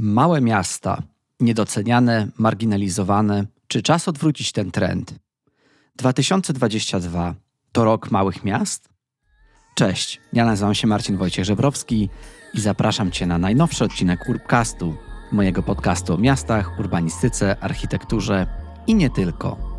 [0.00, 1.02] Małe miasta,
[1.40, 3.46] niedoceniane, marginalizowane.
[3.68, 5.14] Czy czas odwrócić ten trend?
[5.96, 7.34] 2022
[7.72, 8.88] to rok małych miast?
[9.74, 12.08] Cześć, ja nazywam się Marcin Wojciech Żebrowski
[12.54, 14.94] i zapraszam Cię na najnowszy odcinek Urbcastu,
[15.32, 18.46] mojego podcastu o miastach, urbanistyce, architekturze
[18.86, 19.78] i nie tylko.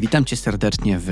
[0.00, 1.10] Witam Cię serdecznie w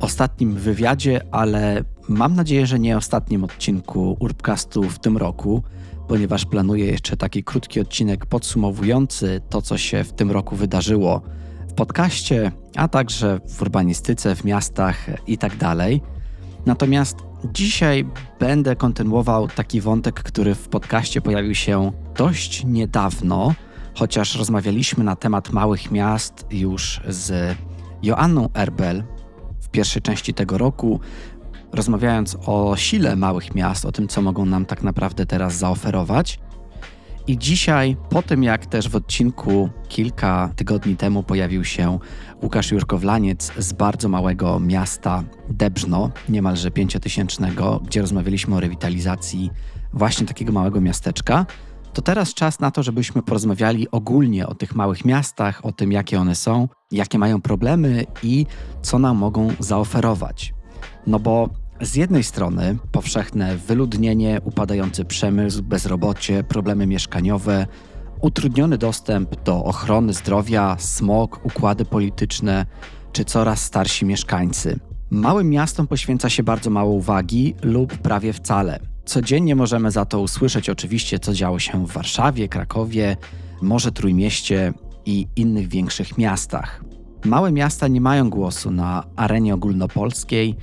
[0.00, 5.62] ostatnim wywiadzie, ale mam nadzieję, że nie ostatnim odcinku Urbcastu w tym roku,
[6.08, 11.22] ponieważ planuję jeszcze taki krótki odcinek podsumowujący to, co się w tym roku wydarzyło
[11.68, 16.02] w podcaście, a także w urbanistyce, w miastach i tak dalej.
[16.66, 17.16] Natomiast
[17.52, 18.06] dzisiaj
[18.40, 23.54] będę kontynuował taki wątek, który w podcaście pojawił się dość niedawno,
[23.94, 27.56] chociaż rozmawialiśmy na temat małych miast już z
[28.02, 29.04] Joanną Erbel
[29.60, 31.00] w pierwszej części tego roku,
[31.72, 36.40] rozmawiając o sile małych miast, o tym, co mogą nam tak naprawdę teraz zaoferować.
[37.26, 41.98] I dzisiaj, po tym jak też w odcinku kilka tygodni temu pojawił się
[42.42, 49.50] Łukasz Jurkowlaniec z bardzo małego miasta Debrzno, niemalże pięciotysięcznego, gdzie rozmawialiśmy o rewitalizacji
[49.92, 51.46] właśnie takiego małego miasteczka,
[51.98, 56.20] to teraz czas na to, żebyśmy porozmawiali ogólnie o tych małych miastach, o tym, jakie
[56.20, 58.46] one są, jakie mają problemy i
[58.82, 60.54] co nam mogą zaoferować.
[61.06, 61.48] No bo
[61.80, 67.66] z jednej strony powszechne wyludnienie, upadający przemysł, bezrobocie, problemy mieszkaniowe,
[68.20, 72.66] utrudniony dostęp do ochrony zdrowia, smog, układy polityczne
[73.12, 74.78] czy coraz starsi mieszkańcy.
[75.10, 78.80] Małym miastom poświęca się bardzo mało uwagi lub prawie wcale.
[79.08, 83.16] Codziennie możemy za to usłyszeć oczywiście, co działo się w Warszawie, Krakowie,
[83.62, 84.72] może Trójmieście
[85.06, 86.84] i innych większych miastach.
[87.24, 90.56] Małe miasta nie mają głosu na arenie ogólnopolskiej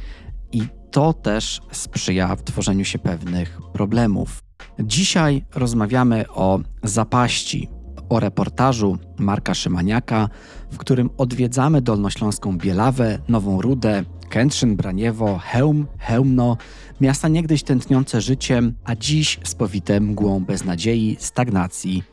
[0.52, 0.62] i
[0.92, 4.40] to też sprzyja w tworzeniu się pewnych problemów.
[4.80, 7.70] Dzisiaj rozmawiamy o zapaści,
[8.10, 10.30] o reportażu Marka Szymaniaka,
[10.72, 16.58] w którym odwiedzamy Dolnośląską Bielawę, Nową Rudę, Kętrzyn, Braniewo, Hełm, Hełmno,
[17.02, 22.04] miasta niegdyś tętniące życiem, a dziś spowite mgłą beznadziei, stagnacji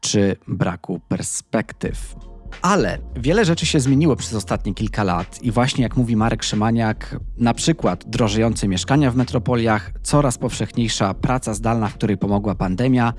[0.00, 2.16] czy braku perspektyw.
[2.62, 7.16] Ale wiele rzeczy się zmieniło przez ostatnie kilka lat i właśnie jak mówi Marek Szymaniak,
[7.38, 13.12] na przykład drożejące mieszkania w metropoliach, coraz powszechniejsza praca zdalna, w której pomogła pandemia,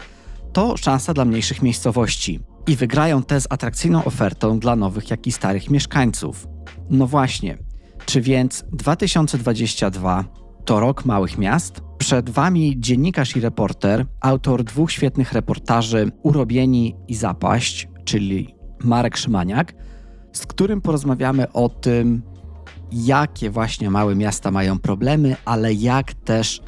[0.53, 2.39] to szansa dla mniejszych miejscowości.
[2.67, 6.47] I wygrają te z atrakcyjną ofertą dla nowych, jak i starych mieszkańców.
[6.89, 7.57] No właśnie,
[8.05, 10.25] czy więc 2022
[10.65, 11.81] to rok małych miast?
[11.97, 19.73] Przed Wami dziennikarz i reporter, autor dwóch świetnych reportaży Urobieni i Zapaść, czyli Marek Szymaniak,
[20.33, 22.21] z którym porozmawiamy o tym,
[22.91, 26.61] jakie właśnie małe miasta mają problemy, ale jak też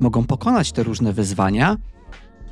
[0.00, 1.76] mogą pokonać te różne wyzwania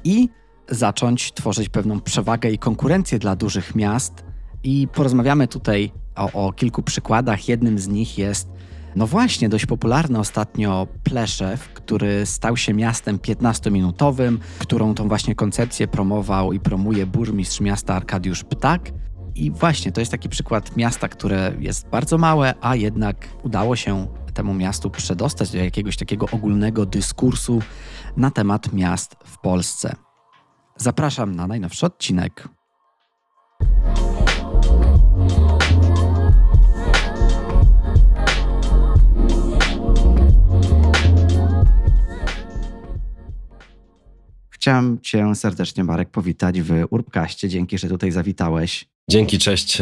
[0.05, 0.29] i
[0.69, 4.25] zacząć tworzyć pewną przewagę i konkurencję dla dużych miast.
[4.63, 7.49] I porozmawiamy tutaj o, o kilku przykładach.
[7.49, 8.49] Jednym z nich jest,
[8.97, 15.89] no właśnie, dość popularny ostatnio Pleszew, który stał się miastem 15-minutowym, którą tą właśnie koncepcję
[15.89, 18.91] promował i promuje burmistrz miasta Arkadiusz Ptak.
[19.35, 24.07] I właśnie to jest taki przykład miasta, które jest bardzo małe, a jednak udało się
[24.35, 27.63] temu miastu przedostać do jakiegoś takiego ogólnego dyskursu
[28.17, 30.08] na temat miast w Polsce.
[30.79, 32.49] Zapraszam na najnowszy odcinek.
[44.51, 47.49] Chciałem Cię serdecznie, Marek, powitać w Urbkaście.
[47.49, 48.89] Dzięki, że tutaj zawitałeś.
[49.11, 49.79] Dzięki, cześć,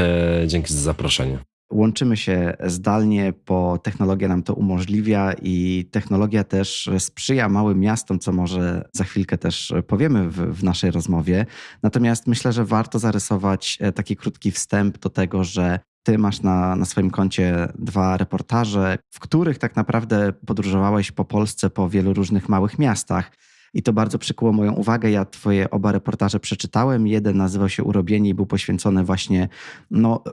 [0.47, 1.39] dzięki za zaproszenie.
[1.72, 8.32] Łączymy się zdalnie, bo technologia nam to umożliwia i technologia też sprzyja małym miastom, co
[8.32, 11.47] może za chwilkę też powiemy w, w, naszej rozmowie.
[11.82, 16.77] Natomiast myślę, że warto zarysować e, taki krótki wstęp do tego, że ty masz na,
[16.77, 22.48] na swoim koncie dwa reportaże, w których tak naprawdę podróżowałeś po Polsce, po wielu różnych
[22.48, 23.30] małych miastach
[23.77, 25.11] i to bardzo przykuło moją uwagę.
[25.11, 27.07] Ja twoje oba reportaże przeczytałem.
[27.07, 29.49] Jeden nazywał się Urobienie i był poświęcony właśnie
[29.91, 30.25] no,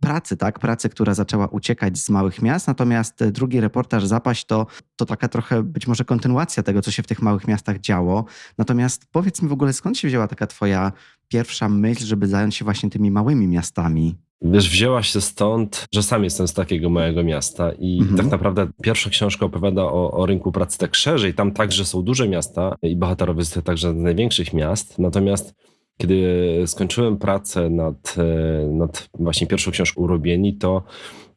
[0.00, 0.58] pracy, tak?
[0.58, 2.66] Pracy, która zaczęła uciekać z małych miast.
[2.66, 4.66] Natomiast drugi reportaż Zapaść to,
[4.96, 8.24] to taka trochę być może kontynuacja tego, co się w tych małych miastach działo.
[8.58, 10.92] Natomiast powiedz mi w ogóle, skąd się wzięła taka twoja
[11.28, 14.18] pierwsza myśl, żeby zająć się właśnie tymi małymi miastami?
[14.44, 18.16] Wiesz, wzięła się stąd, że sam jestem z takiego małego miasta i mhm.
[18.16, 21.34] tak naprawdę pierwsza książka opowiada o, o, rynku pracy tak szerzej.
[21.34, 24.98] Tam także są duże miasta i bohaterowie z także z największych miast.
[24.98, 25.54] Natomiast
[25.98, 30.82] kiedy skończyłem pracę nad, e, nad właśnie pierwszą książką Urobieni, to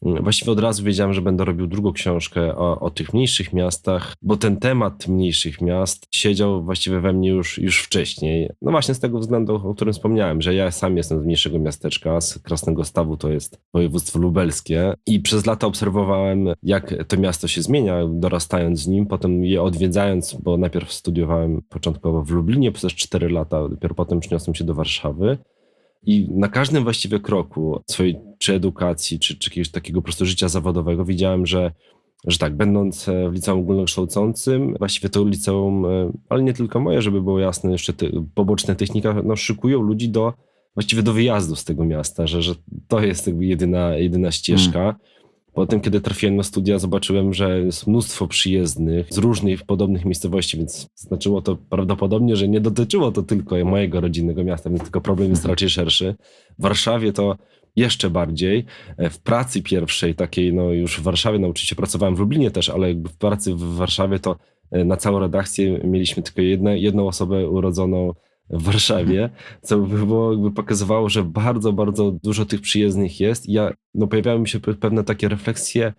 [0.06, 4.38] Właściwie od razu wiedziałem, że będę robił drugą książkę o, o, tych mniejszych miastach, bo
[4.38, 8.50] ten temat mniejszych miast siedział właściwie we mnie już, już wcześniej.
[8.62, 12.22] No właśnie z tego względu, o którym wspomniałem, że ja sam jestem z mniejszego miasteczka,
[12.22, 17.62] z Krasnego Stawu, to jest województwo lubelskie i przez lata obserwowałem, jak to miasto się
[17.62, 23.30] zmienia, dorastając z nim, potem je odwiedzając, bo najpierw studiowałem początkowo w Lublinie przez 4
[23.30, 25.38] lata, dopiero potem przyniosłem się do Warszawy.
[26.06, 31.06] I na każdym właściwie kroku swojej czy edukacji, czy, czy jakiegoś takiego prostu życia zawodowego
[31.06, 31.72] widziałem, że,
[32.28, 37.02] że tak, będąc e, w liceum ogólnokształcącym, właściwie to liceum, e, ale nie tylko moje,
[37.02, 40.34] żeby było jasne, jeszcze te, poboczne technika, no, szykują ludzi do
[40.74, 42.56] właściwie do wyjazdu z tego miasta, że, że
[42.88, 44.80] to jest jakby jedyna, jedyna ścieżka.
[44.80, 44.96] Hmm.
[45.56, 50.88] Potem, kiedy trafiłem na studia, zobaczyłem, że jest mnóstwo przyjezdnych z różnych podobnych miejscowości, więc
[50.96, 55.42] znaczyło to prawdopodobnie, że nie dotyczyło to tylko mojego rodzinnego miasta, więc tylko problem jest
[55.42, 55.52] mhm.
[55.52, 56.16] raczej szerszy.
[56.60, 57.38] W Warszawie to
[57.76, 58.66] jeszcze bardziej.
[58.98, 62.88] E, w pracy pierwszej, takiej, no już w Warszawie, nauczyciel pracowałem w Lublinie też, ale
[62.88, 64.36] jakby w pracy w Warszawie to
[64.72, 68.14] e, na całą redakcję mieliśmy tylko jedne, jedną osobę urodzoną
[68.50, 69.30] w Warszawie,
[69.62, 73.50] co by było, jakby pokazywało, że bardzo, bardzo dużo tych przyjezdnych jest.
[73.50, 75.94] I ja, no, pojawiały mi się pewne takie refleksje,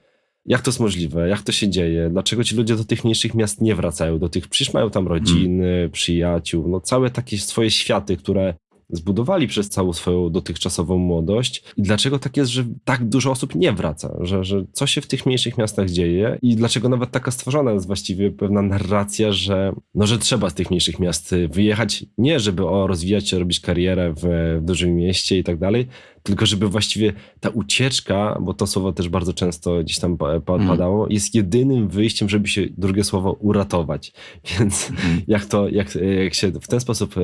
[0.46, 3.60] jak to jest możliwe, jak to się dzieje, dlaczego ci ludzie do tych mniejszych miast
[3.60, 5.90] nie wracają, do tych, przecież mają tam rodziny, hmm.
[5.90, 8.54] przyjaciół, no całe takie swoje światy, które
[8.88, 11.64] zbudowali przez całą swoją dotychczasową młodość.
[11.76, 15.06] I dlaczego tak jest, że tak dużo osób nie wraca, że, że co się w
[15.06, 16.38] tych mniejszych miastach dzieje?
[16.42, 20.70] I dlaczego nawet taka stworzona jest właściwie pewna narracja, że, no, że trzeba z tych
[20.70, 24.22] mniejszych miast wyjechać, nie żeby o, rozwijać się, robić karierę w,
[24.60, 25.86] w dużym mieście i tak dalej,
[26.26, 30.68] tylko żeby właściwie ta ucieczka, bo to słowo też bardzo często gdzieś tam mhm.
[30.68, 34.12] padało, jest jedynym wyjściem, żeby się, drugie słowo, uratować.
[34.50, 35.20] Więc mhm.
[35.28, 35.94] jak to, jak,
[36.24, 37.14] jak się w ten sposób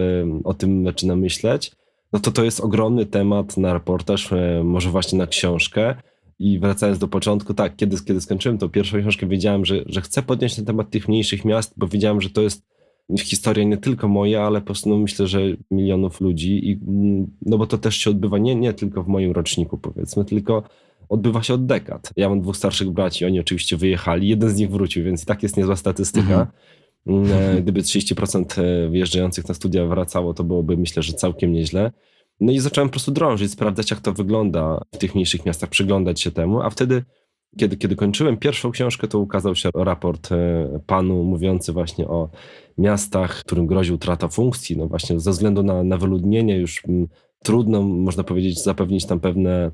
[0.44, 1.72] o tym zaczyna myśleć,
[2.12, 5.94] no to to jest ogromny temat na reportaż, e, może właśnie na książkę.
[6.38, 10.22] I wracając do początku, tak, kiedy, kiedy skończyłem tą pierwszą książkę, wiedziałem, że, że chcę
[10.22, 12.64] podnieść ten temat tych mniejszych miast, bo wiedziałem, że to jest
[13.19, 16.70] historia nie tylko moja, ale po prostu no, myślę, że milionów ludzi.
[16.70, 20.25] I, mm, no bo to też się odbywa nie, nie tylko w moim roczniku, powiedzmy,
[20.25, 20.62] tylko
[21.09, 22.11] odbywa się od dekad.
[22.17, 25.43] Ja mam dwóch starszych braci, oni oczywiście wyjechali, jeden z nich wrócił, więc i tak
[25.43, 26.47] jest niezła statystyka.
[27.06, 27.32] Mhm.
[27.32, 31.93] Mm, gdyby 30% e, wyjeżdżających na studia wracało, to byłoby myślę, że całkiem nieźle.
[32.41, 36.20] No i zacząłem po prostu drążyć, sprawdzać, jak to wygląda w tych mniejszych miastach, przyglądać
[36.20, 37.05] się temu, a wtedy
[37.58, 42.28] kiedy, kiedy kończyłem pierwszą książkę, to ukazał się raport e, panu mówiący właśnie o
[42.78, 44.76] miastach, którym grozi utrata funkcji.
[44.76, 46.82] No właśnie ze względu na, na wyludnienie już
[47.44, 49.70] trudno, można powiedzieć, zapewnić tam pewne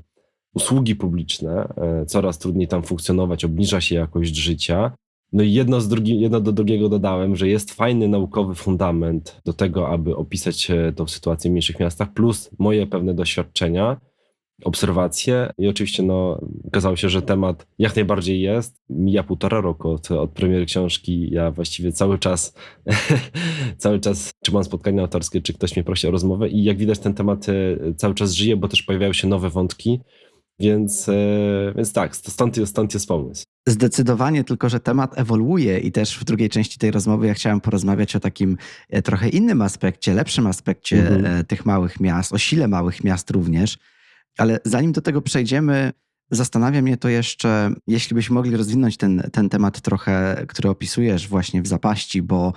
[0.53, 1.73] usługi publiczne.
[1.77, 4.91] E, coraz trudniej tam funkcjonować, obniża się jakość życia.
[5.33, 9.53] No i jedno, z drugi, jedno do drugiego dodałem, że jest fajny naukowy fundament do
[9.53, 13.97] tego, aby opisać tą sytuację w mniejszych miastach, plus moje pewne doświadczenia
[14.63, 18.75] obserwacje i oczywiście no, okazało się, że temat jak najbardziej jest.
[18.89, 21.29] Mija półtora roku od, od premiery książki.
[21.31, 22.53] Ja właściwie cały czas,
[23.77, 26.99] cały czas czy mam spotkania autorskie, czy ktoś mnie prosi o rozmowę i jak widać
[26.99, 27.53] ten temat e,
[27.93, 29.99] cały czas żyje, bo też pojawiają się nowe wątki.
[30.59, 31.13] Więc, e,
[31.75, 33.43] więc tak, stąd, stąd jest pomysł.
[33.67, 38.15] Zdecydowanie, tylko że temat ewoluuje i też w drugiej części tej rozmowy ja chciałem porozmawiać
[38.15, 38.57] o takim
[38.89, 41.45] e, trochę innym aspekcie, lepszym aspekcie mhm.
[41.45, 43.77] tych małych miast, o sile małych miast również
[44.39, 45.91] ale zanim do tego przejdziemy,
[46.31, 51.61] zastanawia mnie to jeszcze, jeśli byśmy mogli rozwinąć ten, ten temat trochę, który opisujesz właśnie
[51.61, 52.53] w zapaści, bo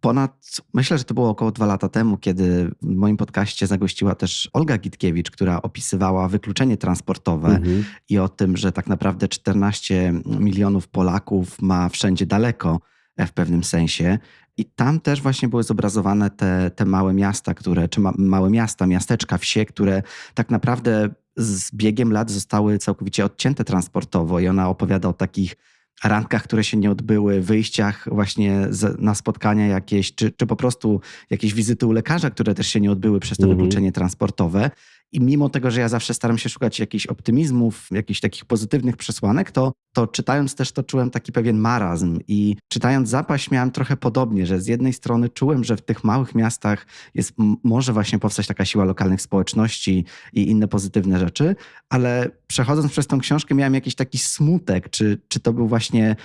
[0.00, 4.50] ponad, myślę, że to było około dwa lata temu, kiedy w moim podcaście zagościła też
[4.52, 7.84] Olga Gitkiewicz, która opisywała wykluczenie transportowe mhm.
[8.08, 12.80] i o tym, że tak naprawdę 14 milionów Polaków ma wszędzie daleko
[13.18, 14.18] w pewnym sensie.
[14.56, 18.86] I tam też właśnie były zobrazowane te, te małe miasta, które, czy ma, małe miasta,
[18.86, 20.02] miasteczka, wsie, które
[20.34, 24.40] tak naprawdę z biegiem lat zostały całkowicie odcięte transportowo.
[24.40, 25.56] I ona opowiada o takich
[26.04, 31.00] randkach, które się nie odbyły, wyjściach właśnie z, na spotkania jakieś, czy, czy po prostu
[31.30, 33.58] jakieś wizyty u lekarza, które też się nie odbyły przez to mhm.
[33.58, 34.70] wykluczenie transportowe.
[35.16, 39.50] I mimo tego, że ja zawsze staram się szukać jakichś optymizmów, jakichś takich pozytywnych przesłanek,
[39.50, 42.18] to, to czytając też to czułem taki pewien marazm.
[42.28, 46.34] I czytając zapaść miałem trochę podobnie, że z jednej strony czułem, że w tych małych
[46.34, 47.32] miastach jest,
[47.64, 51.56] może właśnie powstać taka siła lokalnych społeczności i inne pozytywne rzeczy,
[51.88, 56.16] ale przechodząc przez tą książkę miałem jakiś taki smutek, czy, czy to był właśnie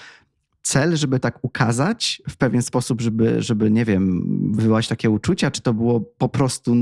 [0.64, 4.24] cel, żeby tak ukazać w pewien sposób, żeby, żeby nie wiem,
[4.56, 6.76] wywołać takie uczucia, czy to było po prostu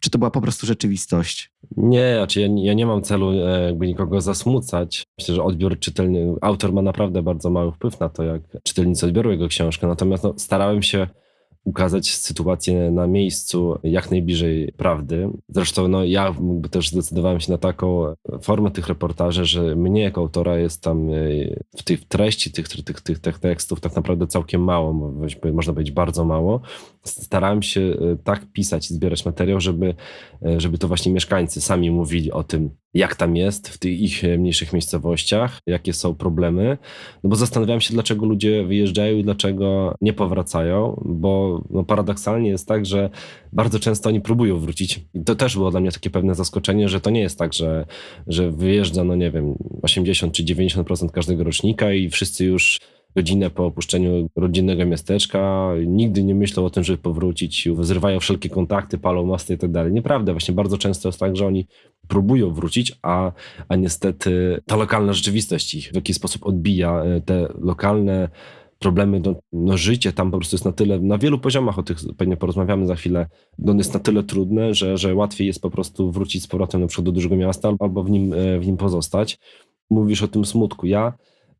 [0.00, 1.52] czy to była po prostu rzeczywistość?
[1.76, 5.02] Nie, znaczy ja, ja nie mam celu e, jakby nikogo zasmucać.
[5.18, 9.30] Myślę, że odbiór czytelny, autor ma naprawdę bardzo mały wpływ na to, jak czytelnicy odbiorą
[9.30, 9.86] jego książkę.
[9.86, 11.06] Natomiast no, starałem się
[11.64, 15.28] ukazać sytuację na miejscu jak najbliżej prawdy.
[15.48, 16.34] Zresztą no, ja
[16.70, 21.12] też zdecydowałem się na taką formę tych reportaży, że mnie jako autora jest tam e,
[21.76, 25.12] w tej treści tych, tych, tych, tych tekstów tak naprawdę całkiem mało,
[25.52, 26.60] można powiedzieć bardzo mało.
[27.04, 29.94] Starałem się e, tak pisać i zbierać materiał, żeby,
[30.46, 34.22] e, żeby to właśnie mieszkańcy sami mówili o tym, jak tam jest w tych ich
[34.38, 36.78] mniejszych miejscowościach, jakie są problemy.
[37.24, 42.68] No bo zastanawiałem się, dlaczego ludzie wyjeżdżają i dlaczego nie powracają, bo no paradoksalnie jest
[42.68, 43.10] tak, że
[43.52, 45.00] bardzo często oni próbują wrócić.
[45.14, 47.86] I to też było dla mnie takie pewne zaskoczenie, że to nie jest tak, że,
[48.26, 52.80] że wyjeżdża, no nie wiem, 80 czy 90% każdego rocznika i wszyscy już
[53.16, 58.98] godzinę po opuszczeniu rodzinnego miasteczka, nigdy nie myślą o tym, żeby powrócić, zrywają wszelkie kontakty,
[58.98, 59.92] palą mosty i tak dalej.
[59.92, 61.66] Nieprawda, właśnie bardzo często jest tak, że oni
[62.08, 63.32] próbują wrócić, a,
[63.68, 68.28] a niestety ta lokalna rzeczywistość ich w jakiś sposób odbija e, te lokalne
[68.78, 71.98] problemy, no, no, życie tam po prostu jest na tyle, na wielu poziomach, o tych
[72.16, 73.26] pewnie porozmawiamy za chwilę,
[73.58, 76.86] no jest na tyle trudne, że, że łatwiej jest po prostu wrócić z powrotem na
[76.86, 79.38] przykład do dużego miasta albo w nim, e, w nim pozostać.
[79.90, 80.86] Mówisz o tym smutku.
[80.86, 81.12] Ja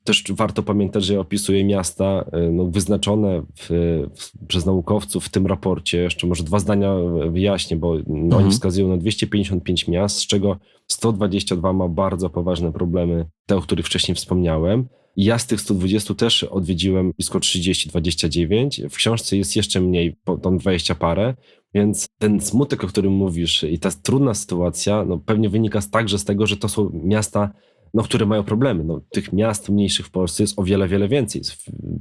[0.05, 3.69] też warto pamiętać, że ja opisuję miasta e, no, wyznaczone w,
[4.17, 5.99] w, przez naukowców w tym raporcie.
[5.99, 6.95] Jeszcze może dwa zdania
[7.31, 8.33] wyjaśnię, bo mhm.
[8.33, 10.57] oni wskazują na 255 miast, z czego
[10.89, 14.89] 122 ma bardzo poważne problemy, te, o których wcześniej wspomniałem.
[15.17, 18.89] Ja z tych 120 też odwiedziłem blisko 30-29.
[18.89, 21.35] W książce jest jeszcze mniej, tam 20 parę.
[21.75, 26.25] Więc ten smutek, o którym mówisz i ta trudna sytuacja, no pewnie wynika także z
[26.25, 27.51] tego, że to są miasta
[27.95, 28.85] no, które mają problemy.
[28.85, 31.43] No, tych miast mniejszych w Polsce jest o wiele, wiele więcej.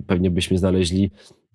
[0.08, 1.12] Pewnie byśmy znaleźli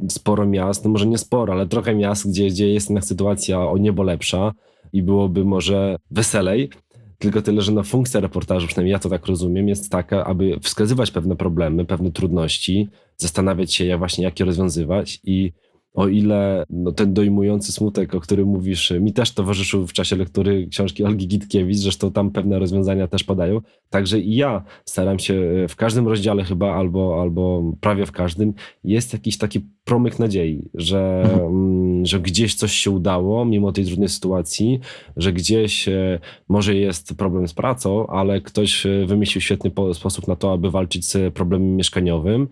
[0.08, 3.78] sporo miast, no może nie sporo, ale trochę miast, gdzie, gdzie jest jednak sytuacja o
[3.78, 4.52] niebo lepsza
[4.92, 6.70] i byłoby może weselej.
[7.18, 11.10] Tylko tyle, że no, funkcja reportażu, przynajmniej ja to tak rozumiem, jest taka, aby wskazywać
[11.10, 15.52] pewne problemy, pewne trudności, zastanawiać się, jak właśnie jak je rozwiązywać i
[15.94, 20.66] o ile no, ten dojmujący smutek, o którym mówisz, mi też towarzyszył w czasie lektury
[20.66, 23.60] książki Olgi Gitkiewicz, zresztą tam pewne rozwiązania też padają,
[23.90, 28.52] także i ja staram się e, w każdym rozdziale chyba, albo, albo prawie w każdym,
[28.84, 31.46] jest jakiś taki promyk nadziei, że, mhm.
[31.46, 34.80] Mm, że gdzieś coś się udało, mimo tej trudnej sytuacji,
[35.16, 40.36] że gdzieś e, może jest problem z pracą, ale ktoś e, wymyślił świetny sposób na
[40.36, 42.48] to, aby walczyć z problemem mieszkaniowym,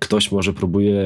[0.00, 1.04] ktoś może próbuje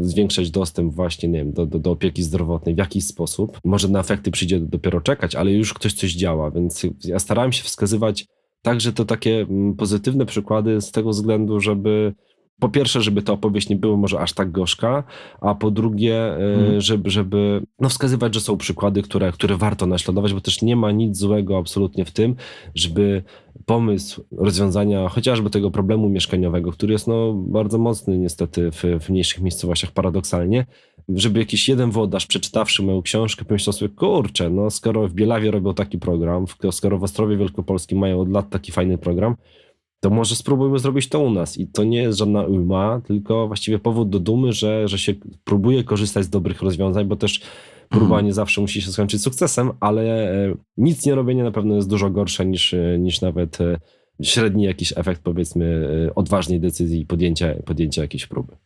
[0.00, 3.58] zwiększać dostęp właśnie, nie wiem, do, do, do, opieki zdrowotnej w jakiś sposób.
[3.64, 7.64] Może na efekty przyjdzie dopiero czekać, ale już ktoś coś działa, więc ja starałem się
[7.64, 8.26] wskazywać
[8.62, 9.46] także to takie
[9.78, 12.14] pozytywne przykłady z tego względu, żeby
[12.60, 15.04] po pierwsze, żeby ta opowieść nie była może aż tak gorzka,
[15.40, 16.80] a po drugie, hmm.
[16.80, 20.92] żeby, żeby no wskazywać, że są przykłady, które, które warto naśladować, bo też nie ma
[20.92, 22.36] nic złego absolutnie w tym,
[22.74, 23.22] żeby
[23.66, 29.40] pomysł rozwiązania chociażby tego problemu mieszkaniowego, który jest no, bardzo mocny niestety w, w mniejszych
[29.40, 30.66] miejscowościach paradoksalnie,
[31.08, 35.74] żeby jakiś jeden włodarz przeczytawszy moją książkę pomyślał sobie, kurczę, no skoro w Bielawie robią
[35.74, 39.36] taki program, skoro w Ostrowie Wielkopolskim mają od lat taki fajny program,
[40.00, 41.58] to może spróbujmy zrobić to u nas.
[41.58, 45.14] I to nie jest żadna ujma, tylko właściwie powód do dumy, że, że się
[45.44, 47.40] próbuje korzystać z dobrych rozwiązań, bo też
[47.90, 48.26] próba mhm.
[48.26, 52.10] nie zawsze musi się skończyć sukcesem, ale e, nic nie robienie na pewno jest dużo
[52.10, 53.76] gorsze niż, e, niż nawet e,
[54.22, 58.56] średni jakiś efekt, powiedzmy, odważnej decyzji i podjęcia, podjęcia jakiejś próby.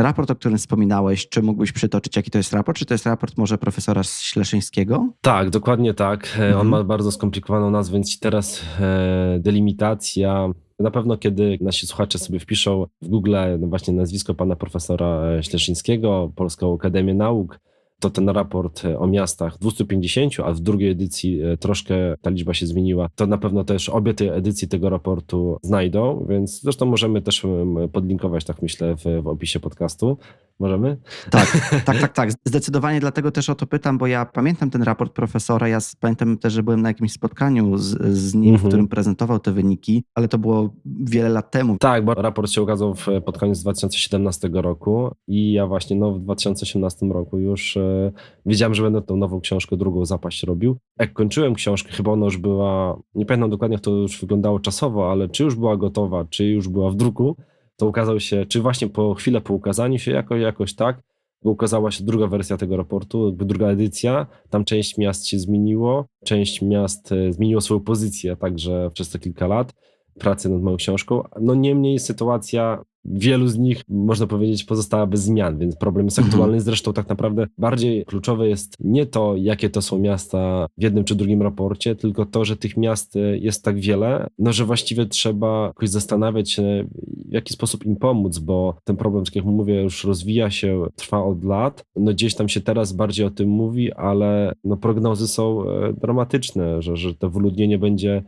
[0.00, 2.78] Ten raport, o którym wspominałeś, czy mógłbyś przytoczyć, jaki to jest raport?
[2.78, 5.08] Czy to jest raport może profesora Śleszyńskiego?
[5.20, 6.24] Tak, dokładnie tak.
[6.38, 6.60] E, mhm.
[6.60, 10.48] On ma bardzo skomplikowaną nazwę, więc teraz e, delimitacja.
[10.78, 15.42] Na pewno, kiedy nasi słuchacze sobie wpiszą w Google no właśnie nazwisko pana profesora e,
[15.42, 17.60] Śleszyńskiego, Polską Akademię Nauk,
[18.00, 22.54] to ten raport e, o miastach 250, a w drugiej edycji e, troszkę ta liczba
[22.54, 27.22] się zmieniła, to na pewno też obie te edycje tego raportu znajdą, więc zresztą możemy
[27.22, 27.46] też
[27.92, 30.18] podlinkować, tak myślę, w, w opisie podcastu.
[30.60, 30.96] Możemy?
[31.30, 32.30] Tak, tak, tak, tak.
[32.44, 35.68] Zdecydowanie dlatego też o to pytam, bo ja pamiętam ten raport profesora.
[35.68, 38.58] Ja pamiętam też, że byłem na jakimś spotkaniu z, z nim, mhm.
[38.58, 41.76] w którym prezentował te wyniki, ale to było wiele lat temu.
[41.78, 46.20] Tak, bo raport się ukazał w, pod koniec 2017 roku i ja właśnie no, w
[46.20, 48.12] 2018 roku już e,
[48.46, 50.76] wiedziałem, że będę tą nową książkę, drugą zapaść robił.
[50.98, 55.10] Jak kończyłem książkę, chyba ona już była, nie pamiętam dokładnie jak to już wyglądało czasowo,
[55.10, 57.36] ale czy już była gotowa, czy już była w druku,
[57.80, 61.02] to ukazał się, czy właśnie po chwilę po ukazaniu się, jako, jakoś tak,
[61.42, 64.26] ukazała się druga wersja tego raportu, druga edycja.
[64.50, 69.46] Tam część miast się zmieniło, część miast e, zmieniło swoją pozycję także przez te kilka
[69.46, 69.74] lat
[70.18, 71.22] pracy nad moją książką.
[71.40, 76.32] No niemniej sytuacja wielu z nich, można powiedzieć, pozostała bez zmian, więc problem jest mhm.
[76.32, 76.60] aktualny.
[76.60, 81.14] Zresztą tak naprawdę bardziej kluczowe jest nie to, jakie to są miasta w jednym czy
[81.14, 85.88] drugim raporcie, tylko to, że tych miast jest tak wiele, no że właściwie trzeba jakoś
[85.88, 86.86] zastanawiać się,
[87.28, 91.24] w jaki sposób im pomóc, bo ten problem, tak jak mówię, już rozwija się, trwa
[91.24, 91.84] od lat.
[91.96, 96.82] No gdzieś tam się teraz bardziej o tym mówi, ale no prognozy są e, dramatyczne,
[96.82, 98.22] że, że to wyludnienie będzie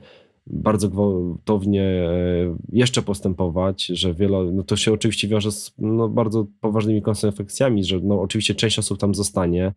[0.46, 6.46] bardzo gwałtownie e, jeszcze postępować, że wiele, no to się oczywiście wiąże z no, bardzo
[6.60, 9.72] poważnymi konsekwencjami, że no, oczywiście część osób tam zostanie,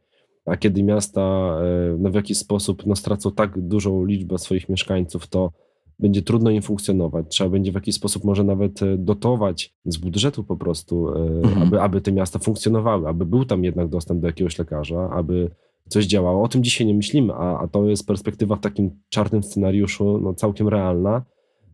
[0.45, 5.27] a kiedy miasta e, no, w jakiś sposób no, stracą tak dużą liczbę swoich mieszkańców,
[5.27, 5.51] to
[5.99, 7.25] będzie trudno im funkcjonować.
[7.29, 11.61] Trzeba będzie w jakiś sposób może nawet e, dotować z budżetu po prostu, mhm.
[11.61, 15.51] aby, aby te miasta funkcjonowały, aby był tam jednak dostęp do jakiegoś lekarza, aby
[15.89, 16.43] coś działało.
[16.43, 20.33] O tym dzisiaj nie myślimy, a, a to jest perspektywa w takim czarnym scenariuszu no,
[20.33, 21.25] całkiem realna.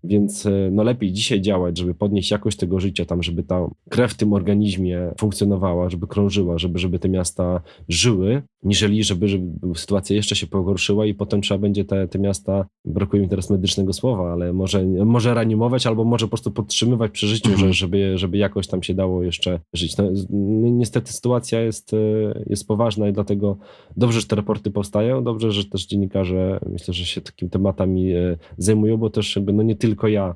[0.03, 4.11] Więc e, no lepiej dzisiaj działać, żeby podnieść jakość tego życia, tam, żeby ta krew
[4.11, 10.15] w tym organizmie funkcjonowała, żeby krążyła, żeby, żeby te miasta żyły, niżeli żeby, żeby sytuacja
[10.15, 14.31] jeszcze się pogorszyła i potem trzeba będzie te, te miasta, brakuje mi teraz medycznego słowa,
[14.31, 17.67] ale może, może reanimować albo może po prostu podtrzymywać przy życiu, mhm.
[17.67, 19.97] że, żeby, żeby jakoś tam się dało jeszcze żyć.
[19.97, 20.03] No,
[20.69, 21.97] niestety sytuacja jest, e,
[22.45, 23.57] jest poważna i dlatego
[23.97, 28.37] dobrze, że te raporty powstają, dobrze, że też dziennikarze myślę, że się takimi tematami e,
[28.57, 30.35] zajmują, bo też jakby no nie tylko ja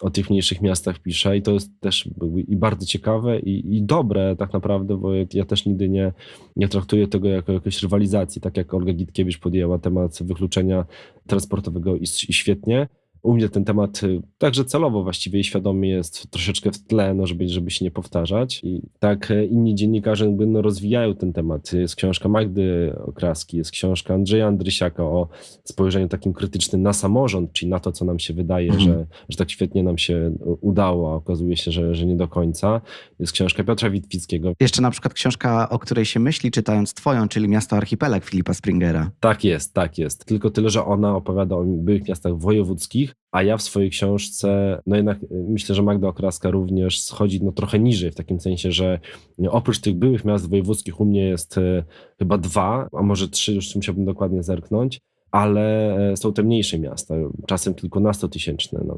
[0.00, 2.08] o tych mniejszych miastach piszę i to jest też
[2.48, 6.12] i bardzo ciekawe i, i dobre tak naprawdę, bo ja też nigdy nie,
[6.56, 10.84] nie traktuję tego jako jakiejś rywalizacji, tak jak Olga Gitkiewicz podjęła temat wykluczenia
[11.26, 12.88] transportowego i, i świetnie,
[13.22, 17.26] u mnie ten temat y, także celowo właściwie i świadomie jest troszeczkę w tle, no
[17.26, 18.60] żeby, żeby się nie powtarzać.
[18.64, 21.72] I tak e, inni dziennikarze no, rozwijają ten temat.
[21.72, 25.28] Jest książka Magdy Okraski, jest książka Andrzeja Andrysiaka o
[25.64, 28.84] spojrzeniu takim krytycznym na samorząd, czyli na to, co nam się wydaje, mhm.
[28.84, 32.80] że, że tak świetnie nam się udało, a okazuje się, że, że nie do końca.
[33.18, 34.52] Jest książka Piotra Witwickiego.
[34.60, 39.10] Jeszcze na przykład książka, o której się myśli, czytając twoją, czyli Miasto Archipelag Filipa Springera.
[39.20, 40.24] Tak jest, tak jest.
[40.24, 44.96] Tylko tyle, że ona opowiada o byłych miastach wojewódzkich, a ja w swojej książce, no
[44.96, 49.00] jednak y, myślę, że Magda Okraska również schodzi no trochę niżej, w takim sensie, że
[49.48, 51.84] oprócz tych byłych miast wojewódzkich u mnie jest y,
[52.18, 57.14] chyba dwa, a może trzy, już musiałbym dokładnie zerknąć, ale e, są te mniejsze miasta,
[57.46, 58.80] czasem kilkunastotysięczne.
[58.86, 58.96] No,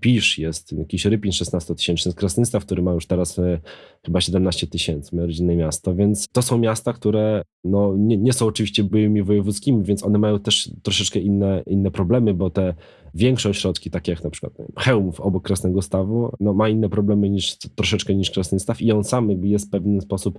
[0.00, 3.60] Pisz jest, jakiś Rypin 16-tysięczny, Krasnystaw, który ma już teraz e,
[4.06, 8.46] chyba 17 tysięcy, moje rodzinne miasto, więc to są miasta, które no, nie, nie, są
[8.46, 12.74] oczywiście byłymi wojewódzkimi, więc one mają też troszeczkę inne, inne problemy, bo te
[13.18, 17.56] większe ośrodki, takie jak na przykład Chełmów obok Krasnego Stawu, no, ma inne problemy niż
[17.58, 20.38] troszeczkę niż Krasny Staw i on sam jakby jest w pewien sposób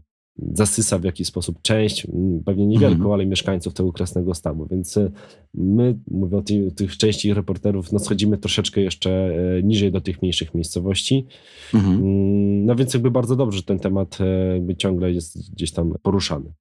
[0.54, 2.08] zasysa w jakiś sposób część,
[2.46, 3.12] pewnie niewielką, mm.
[3.12, 4.68] ale mieszkańców tego Krasnego Stawu.
[4.72, 5.12] Więc e,
[5.54, 9.12] my, mówię o tych, tych części reporterów, no schodzimy troszeczkę jeszcze
[9.58, 11.26] e, niżej do tych mniejszych miejscowości.
[11.74, 12.66] Mm.
[12.66, 16.54] No więc jakby bardzo dobrze, że ten temat e, jakby ciągle jest gdzieś tam poruszany.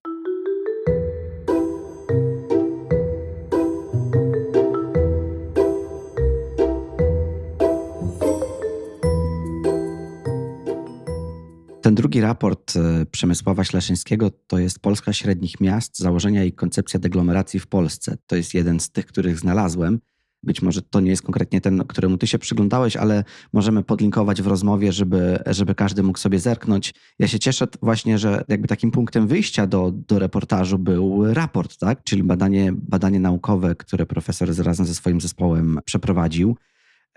[11.89, 17.61] Ten drugi raport e, Przemysława Śleszyńskiego to jest Polska średnich miast, założenia i koncepcja deglomeracji
[17.61, 18.17] w Polsce.
[18.27, 20.01] To jest jeden z tych, których znalazłem.
[20.43, 24.47] Być może to nie jest konkretnie ten, któremu ty się przyglądałeś, ale możemy podlinkować w
[24.47, 26.95] rozmowie, żeby, żeby każdy mógł sobie zerknąć.
[27.19, 32.05] Ja się cieszę właśnie, że jakby takim punktem wyjścia do, do reportażu był raport, tak?
[32.05, 36.57] czyli badanie, badanie naukowe, które profesor razem ze swoim zespołem przeprowadził.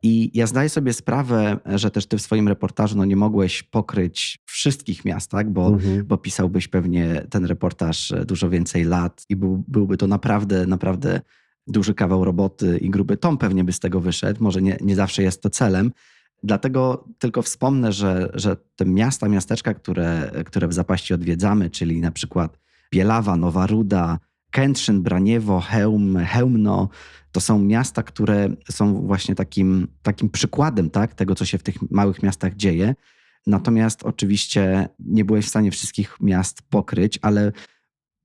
[0.04, 4.40] I ja zdaję sobie sprawę, że też ty w swoim reportażu no, nie mogłeś pokryć
[4.46, 5.50] wszystkich miast, tak?
[5.50, 6.06] bo, mhm.
[6.06, 11.22] bo pisałbyś pewnie ten reportaż dużo więcej lat i był, byłby to naprawdę, naprawdę
[11.68, 14.44] duży kawał roboty i gruby tom pewnie by z tego wyszedł.
[14.44, 15.92] Może nie, nie zawsze jest to celem.
[16.44, 22.12] Dlatego tylko wspomnę, że, że te miasta, miasteczka, które, które w zapaści odwiedzamy, czyli na
[22.12, 22.60] przykład
[22.92, 24.20] Bielawa, Nowa Ruda,
[24.52, 26.90] Kętrzyn, Braniewo, Hełm, Hełmno,
[27.32, 31.92] to są miasta, które są właśnie takim, takim przykładem tak, tego, co się w tych
[31.92, 32.96] małych miastach dzieje.
[33.48, 37.52] Natomiast oczywiście nie byłeś w stanie wszystkich miast pokryć, ale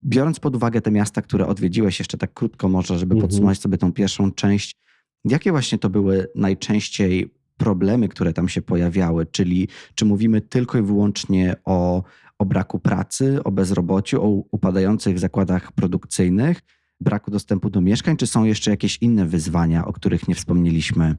[0.04, 3.28] biorąc pod uwagę te miasta, które odwiedziłeś, jeszcze tak krótko może, żeby mhm.
[3.28, 4.76] podsumować sobie tą pierwszą część,
[5.24, 9.26] jakie właśnie to były najczęściej problemy, które tam się pojawiały?
[9.26, 12.02] Czyli czy mówimy tylko i wyłącznie o,
[12.38, 16.60] o braku pracy, o bezrobociu, o upadających zakładach produkcyjnych,
[17.00, 21.16] braku dostępu do mieszkań, czy są jeszcze jakieś inne wyzwania, o których nie wspomnieliśmy?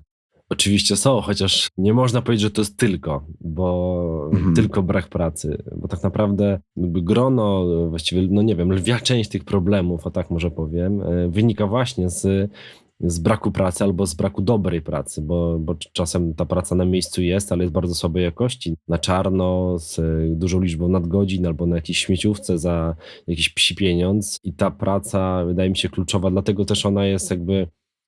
[0.49, 4.55] Oczywiście są, chociaż nie można powiedzieć, że to jest tylko, bo mhm.
[4.55, 10.07] tylko brak pracy, bo tak naprawdę grono, właściwie, no nie wiem, lwia część tych problemów,
[10.07, 12.51] a tak może powiem, e, wynika właśnie z
[12.99, 17.21] z braku pracy albo z braku dobrej pracy, bo, bo czasem ta praca na miejscu
[17.21, 19.99] jest, ale jest bardzo słabej jakości, na czarno, z
[20.39, 22.95] dużą liczbą nadgodzin albo na jakiejś śmieciówce za
[23.27, 24.39] jakiś psi pieniądz.
[24.43, 27.67] I ta praca wydaje mi się kluczowa, dlatego też ona jest jakby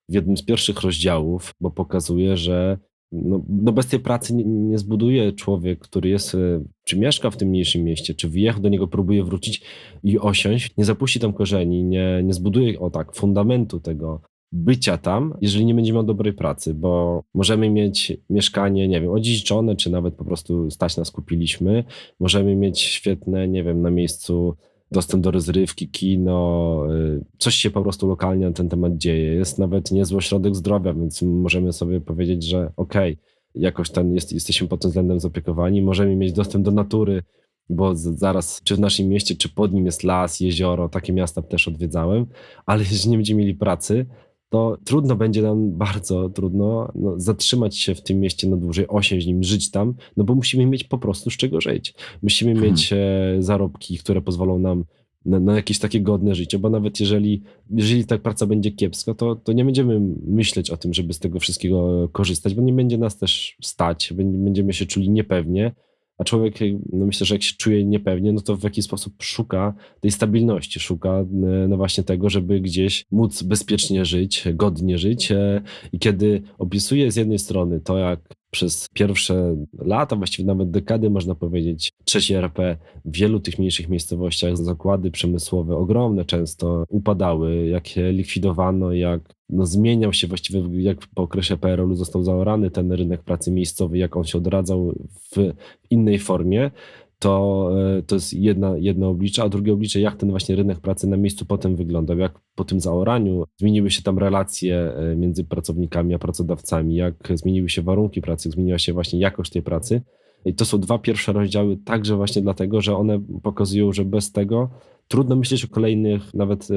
[0.09, 2.77] w jednym z pierwszych rozdziałów, bo pokazuje, że
[3.11, 7.37] no, no bez tej pracy nie, nie, zbuduje człowiek, który jest, e, czy mieszka w
[7.37, 9.61] tym mniejszym mieście, czy wyjechał do niego, próbuje wrócić
[10.03, 14.21] i osiąść, nie zapuści tam korzeni, nie, nie zbuduje, o tak, fundamentu tego
[14.51, 19.75] bycia tam, jeżeli nie będzie miał dobrej pracy, bo możemy mieć mieszkanie, nie wiem, odziedziczone,
[19.75, 21.83] czy nawet po prostu stać nas kupiliśmy,
[22.19, 24.55] możemy mieć świetne, nie wiem, na miejscu
[24.91, 29.33] dostęp do rozrywki, kino, y, coś się po prostu lokalnie na ten temat dzieje.
[29.33, 33.23] Jest nawet niezły ośrodek zdrowia, więc możemy sobie powiedzieć, że okej, okay,
[33.55, 37.23] jakoś tam jest, jesteśmy pod tym względem zaopiekowani, możemy mieć dostęp do natury,
[37.69, 41.67] bo zaraz czy w naszym mieście, czy pod nim jest las, jezioro, takie miasta też
[41.67, 42.25] odwiedzałem,
[42.65, 44.05] ale jeżeli nie będziemy mieli pracy,
[44.49, 48.87] to trudno będzie nam, bardzo trudno no, zatrzymać się w tym mieście na dłużej,
[49.25, 51.93] nim, żyć tam, no bo musimy mieć po prostu z czego żyć.
[52.23, 52.71] Musimy hmm.
[52.71, 52.97] mieć e,
[53.39, 54.85] zarobki, które pozwolą nam
[55.25, 59.35] na, na, jakieś takie godne życie, bo nawet jeżeli, jeżeli ta praca będzie kiepska, to,
[59.35, 63.17] to nie będziemy myśleć o tym, żeby z tego wszystkiego korzystać, bo nie będzie nas
[63.17, 65.71] też stać, będziemy się czuli niepewnie,
[66.19, 66.55] a człowiek,
[66.93, 70.79] no myślę, że jak się czuje niepewnie, no to w jakiś sposób szuka tej stabilności,
[70.79, 71.25] szuka e,
[71.67, 75.31] no właśnie tego, żeby gdzieś móc bezpiecznie żyć, godnie żyć.
[75.31, 78.19] E, I kiedy opisuje z jednej strony to, jak
[78.51, 84.57] przez pierwsze lata, właściwie nawet dekady, można powiedzieć, trzeci RP w wielu tych mniejszych miejscowościach
[84.57, 91.21] zakłady przemysłowe ogromne często upadały, jak je likwidowano, jak no, zmieniał się właściwie, jak po
[91.21, 94.93] okresie PRL-u został zaorany ten rynek pracy miejscowy, jak on się odradzał
[95.31, 95.53] w
[95.89, 96.71] innej formie,
[97.19, 101.07] to, e, to jest jedna, jedno oblicze, a drugie oblicze, jak ten właśnie rynek pracy
[101.07, 106.13] na miejscu potem wyglądał, jak po tym zaoraniu zmieniły się tam relacje e, między pracownikami
[106.13, 110.01] a pracodawcami, jak zmieniły się warunki pracy, jak zmieniła się właśnie jakość tej pracy.
[110.45, 114.69] I to są dwa pierwsze rozdziały, także właśnie dlatego, że one pokazują, że bez tego
[115.07, 116.67] trudno myśleć o kolejnych, nawet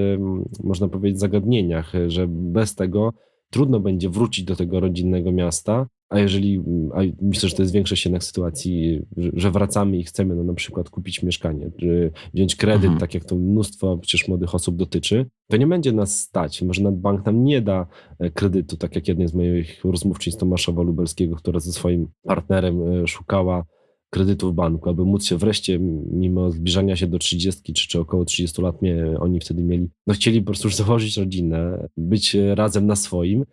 [0.65, 3.13] można powiedzieć, zagadnieniach, że bez tego
[3.51, 6.61] trudno będzie wrócić do tego rodzinnego miasta, a jeżeli,
[6.95, 10.91] a myślę, że to jest większość jednak sytuacji, że wracamy i chcemy no, na przykład
[10.91, 13.01] kupić mieszkanie, czy wziąć kredyt, mhm.
[13.01, 16.63] tak jak to mnóstwo przecież młodych osób dotyczy, to nie będzie nas stać.
[16.63, 17.87] Może nawet bank nam nie da
[18.19, 23.03] e, kredytu, tak jak jednej z moich rozmówczyń z Tomaszowa Lubelskiego, która ze swoim partnerem
[23.03, 23.65] e, szukała
[24.11, 25.79] kredytu w banku, aby móc się wreszcie,
[26.13, 30.15] mimo zbliżania się do 30 czy, czy około 30 lat, mnie, oni wtedy mieli, no
[30.15, 33.45] chcieli po prostu już założyć rodzinę, być razem na swoim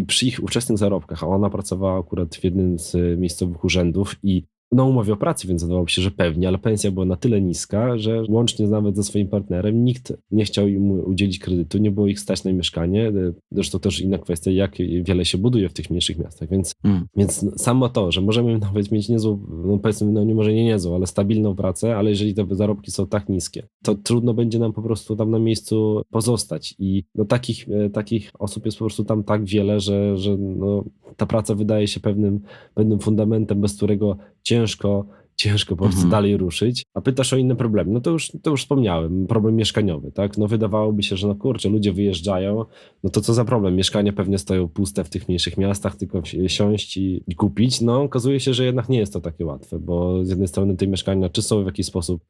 [0.00, 4.44] i przy ich ówczesnych zarobkach, a ona pracowała akurat w jednym z miejscowych urzędów i
[4.72, 7.98] na umowie o pracy, więc wydawało się, że pewnie, ale pensja była na tyle niska,
[7.98, 12.20] że łącznie nawet ze swoim partnerem nikt nie chciał im udzielić kredytu, nie było ich
[12.20, 13.12] stać na mieszkanie.
[13.50, 17.06] Zresztą też inna kwestia, jak wiele się buduje w tych mniejszych miastach, więc, mm.
[17.16, 20.94] więc samo to, że możemy nawet mieć niezłą, no powiedzmy, no nie może nie niezłą,
[20.94, 24.82] ale stabilną pracę, ale jeżeli te zarobki są tak niskie, to trudno będzie nam po
[24.82, 29.24] prostu tam na miejscu pozostać i no takich, e, takich osób jest po prostu tam
[29.24, 30.84] tak wiele, że, że no,
[31.16, 32.40] ta praca wydaje się pewnym,
[32.74, 36.10] pewnym fundamentem, bez którego ciężko, ciężko po prostu mhm.
[36.10, 36.82] dalej ruszyć.
[36.94, 37.92] A pytasz o inne problemy.
[37.92, 40.38] No to już, to już wspomniałem, problem mieszkaniowy, tak?
[40.38, 42.64] No wydawałoby się, że no kurczę, ludzie wyjeżdżają,
[43.04, 43.76] no to co za problem?
[43.76, 47.80] Mieszkania pewnie stoją puste w tych mniejszych miastach, tylko siąść i, i kupić.
[47.80, 50.86] No okazuje się, że jednak nie jest to takie łatwe, bo z jednej strony te
[50.86, 52.22] mieszkania czy są w jakiś sposób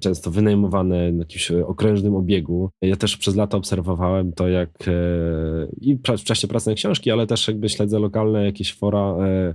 [0.00, 2.70] często wynajmowane na jakimś okrężnym obiegu.
[2.82, 4.92] Ja też przez lata obserwowałem to, jak e,
[5.80, 9.54] i w czasie pracy na książki, ale też jakby śledzę lokalne jakieś fora e,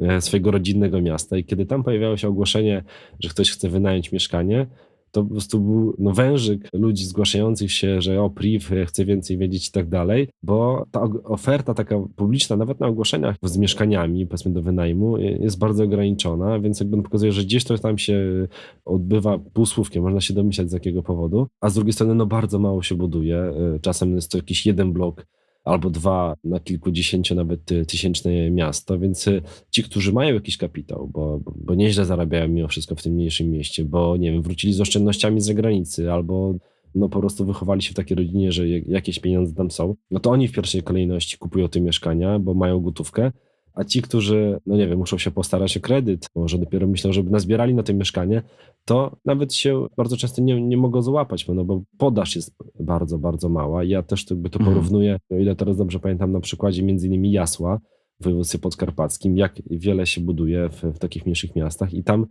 [0.00, 2.84] e, swojego rodzinnego miasta i kiedy tam pojawiało się ogłoszenie,
[3.20, 4.66] że ktoś chce wynająć mieszkanie,
[5.10, 9.68] to po prostu był no, wężyk ludzi zgłaszających się, że o priv, chce więcej wiedzieć
[9.68, 14.62] i tak dalej, bo ta oferta taka publiczna, nawet na ogłoszeniach z mieszkaniami, powiedzmy do
[14.62, 18.46] wynajmu, jest bardzo ograniczona, więc jakby pokazuje, że gdzieś to tam się
[18.84, 22.82] odbywa półsłówkiem, można się domyślać z jakiego powodu, a z drugiej strony no bardzo mało
[22.82, 25.26] się buduje, czasem jest to jakiś jeden blok
[25.66, 31.40] albo dwa na kilkudziesięciu nawet tysięczne miasto, więc y, ci, którzy mają jakiś kapitał, bo,
[31.56, 35.40] bo nieźle zarabiają mimo wszystko w tym mniejszym mieście, bo nie wiem, wrócili z oszczędnościami
[35.40, 36.54] z zagranicy albo
[36.94, 40.30] no po prostu wychowali się w takiej rodzinie, że jakieś pieniądze tam są, no to
[40.30, 43.32] oni w pierwszej kolejności kupują te mieszkania, bo mają gotówkę,
[43.76, 47.30] a ci, którzy, no nie wiem, muszą się postarać o kredyt, może dopiero myślą, żeby
[47.30, 48.42] nazbierali na to mieszkanie,
[48.84, 53.48] to nawet się bardzo często nie, nie mogą złapać, no bo podaż jest bardzo, bardzo
[53.48, 53.84] mała.
[53.84, 54.74] Ja też to, jakby to mhm.
[54.74, 57.80] porównuję, o ile teraz dobrze pamiętam, na przykładzie między innymi Jasła
[58.20, 62.26] w województwie podkarpackim, jak wiele się buduje w, w takich mniejszych miastach i tam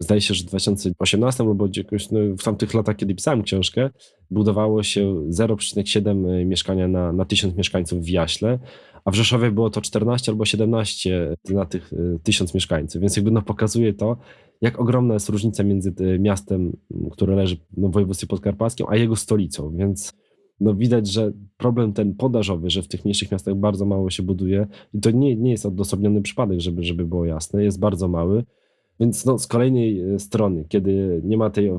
[0.00, 3.90] zdaje się, że w 2018 albo jakoś no, w tamtych latach, kiedy pisałem książkę,
[4.30, 8.58] budowało się 0,7 mieszkania na, na 1000 mieszkańców w Jaśle,
[9.04, 13.42] a w Rzeszowie było to 14 albo 17 na tych 1000 mieszkańców, więc jakby no
[13.42, 14.16] pokazuje to,
[14.60, 16.76] jak ogromna jest różnica między miastem,
[17.10, 20.12] które leży no, w województwie podkarpackim, a jego stolicą, więc
[20.60, 24.66] no widać, że problem ten podażowy, że w tych mniejszych miastach bardzo mało się buduje
[24.94, 28.44] i to nie, nie jest odosobniony przypadek, żeby, żeby było jasne, jest bardzo mały,
[29.00, 31.70] więc no, z kolejnej e, strony, kiedy nie ma tej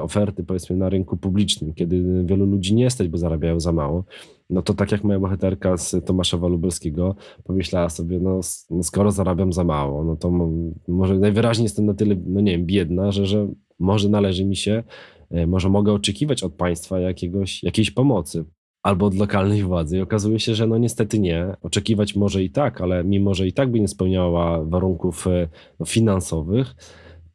[0.00, 4.04] oferty powiedzmy na rynku publicznym, kiedy wielu ludzi nie stać, bo zarabiają za mało,
[4.50, 9.52] no to tak jak moja bohaterka z Tomaszowa Lubelskiego pomyślała sobie, no, no skoro zarabiam
[9.52, 10.30] za mało, no to
[10.88, 14.82] może najwyraźniej jestem na tyle, no nie wiem, biedna, że, że może należy mi się,
[15.30, 18.44] e, może mogę oczekiwać od państwa jakiegoś, jakiejś pomocy
[18.82, 19.98] albo od lokalnej władzy.
[19.98, 21.56] I okazuje się, że no niestety nie.
[21.62, 25.48] Oczekiwać może i tak, ale mimo, że i tak by nie spełniała warunków e,
[25.86, 26.74] finansowych,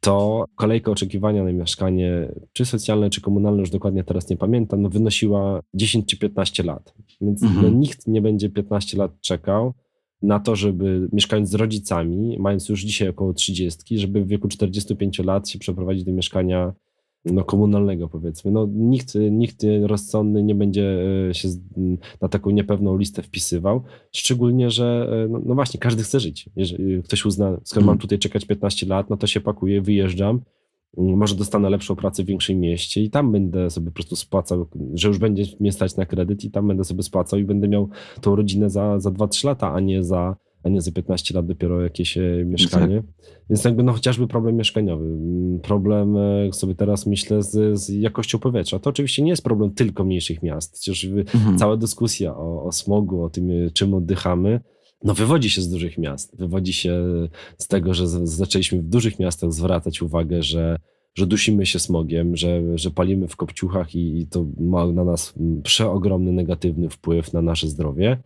[0.06, 4.90] to kolejka oczekiwania na mieszkanie, czy socjalne, czy komunalne, już dokładnie teraz nie pamiętam, no
[4.90, 6.94] wynosiła 10 czy 15 lat.
[7.22, 7.66] Więc no, mhm.
[7.66, 9.74] no, nikt nie będzie 15 lat czekał
[10.22, 15.20] na to, żeby mieszkając z rodzicami, mając już dzisiaj około 30, żeby w wieku 45
[15.20, 16.74] lat się przeprowadzić do mieszkania
[17.26, 18.52] no, komunalnego powiedzmy.
[18.52, 20.98] No, nikt, nikt rozsądny nie będzie
[21.30, 21.50] e, się
[22.22, 26.50] na taką niepewną listę wpisywał, szczególnie, że e, no, no właśnie, każdy chce żyć.
[26.56, 28.02] Jeżeli ktoś uzna, skoro mam mhm.
[28.02, 30.42] tutaj czekać 15 lat, no to się pakuje, wyjeżdżam,
[30.98, 35.08] może dostanę lepszą pracę w większym mieście i tam będę sobie po prostu spłacał, że
[35.08, 37.90] już będzie mnie stać na kredyt i tam będę sobie spłacał i będę miał
[38.22, 40.36] tą rodzinę za, za 2-3 lata, a nie za
[40.66, 42.96] a nie za 15 lat dopiero jakieś e, mieszkanie.
[42.96, 43.30] Tak.
[43.50, 45.06] Więc jakby no chociażby problem mieszkaniowy.
[45.06, 48.80] Mm, problem e, sobie teraz myślę z, z, jakością powietrza.
[48.80, 50.74] To oczywiście nie jest problem tylko mniejszych miast.
[50.74, 51.58] Przecież mhm.
[51.58, 54.60] cała dyskusja o, o smogu, o tym e, czym oddychamy,
[55.04, 56.38] no wywodzi się z dużych miast.
[56.38, 57.04] Wywodzi się
[57.58, 60.78] z tego, że z, zaczęliśmy w dużych miastach zwracać uwagę, że
[61.16, 65.34] że dusimy się smogiem, że, że palimy w kopciuchach i, i to ma na nas
[65.64, 68.18] przeogromny negatywny wpływ na nasze zdrowie.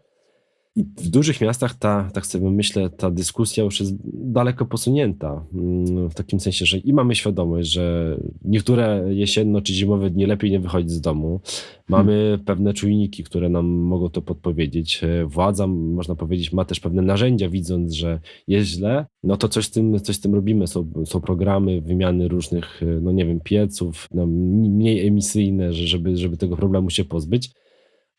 [0.76, 5.46] I w dużych miastach ta, tak sobie myślę, ta dyskusja już jest daleko posunięta.
[5.54, 10.52] Mm, w takim sensie, że i mamy świadomość, że niektóre jesienno czy zimowe dni lepiej
[10.52, 11.42] nie wychodzić z domu.
[11.88, 12.40] Mamy hmm.
[12.46, 15.02] pewne czujniki, które nam mogą to podpowiedzieć.
[15.26, 19.72] Władza, można powiedzieć, ma też pewne narzędzia, widząc, że jest źle, no to coś z
[19.72, 20.68] tym, coś z tym robimy.
[20.68, 26.58] Są, są programy wymiany różnych, no nie wiem, pieców, no, mniej emisyjne, żeby, żeby tego
[26.58, 27.52] problemu się pozbyć.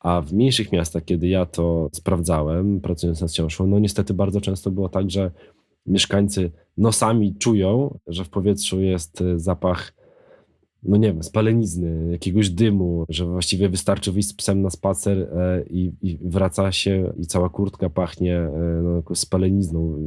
[0.01, 4.71] A w mniejszych miastach, kiedy ja to sprawdzałem, pracując nad książką, no niestety bardzo często
[4.71, 5.31] było tak, że
[5.87, 9.93] mieszkańcy nosami czują, że w powietrzu jest e, zapach,
[10.83, 15.65] no nie wiem, spalenizny, jakiegoś dymu, że właściwie wystarczy wyjść z psem na spacer e,
[15.71, 19.99] i, i wraca się i cała kurtka pachnie e, no, spalenizną.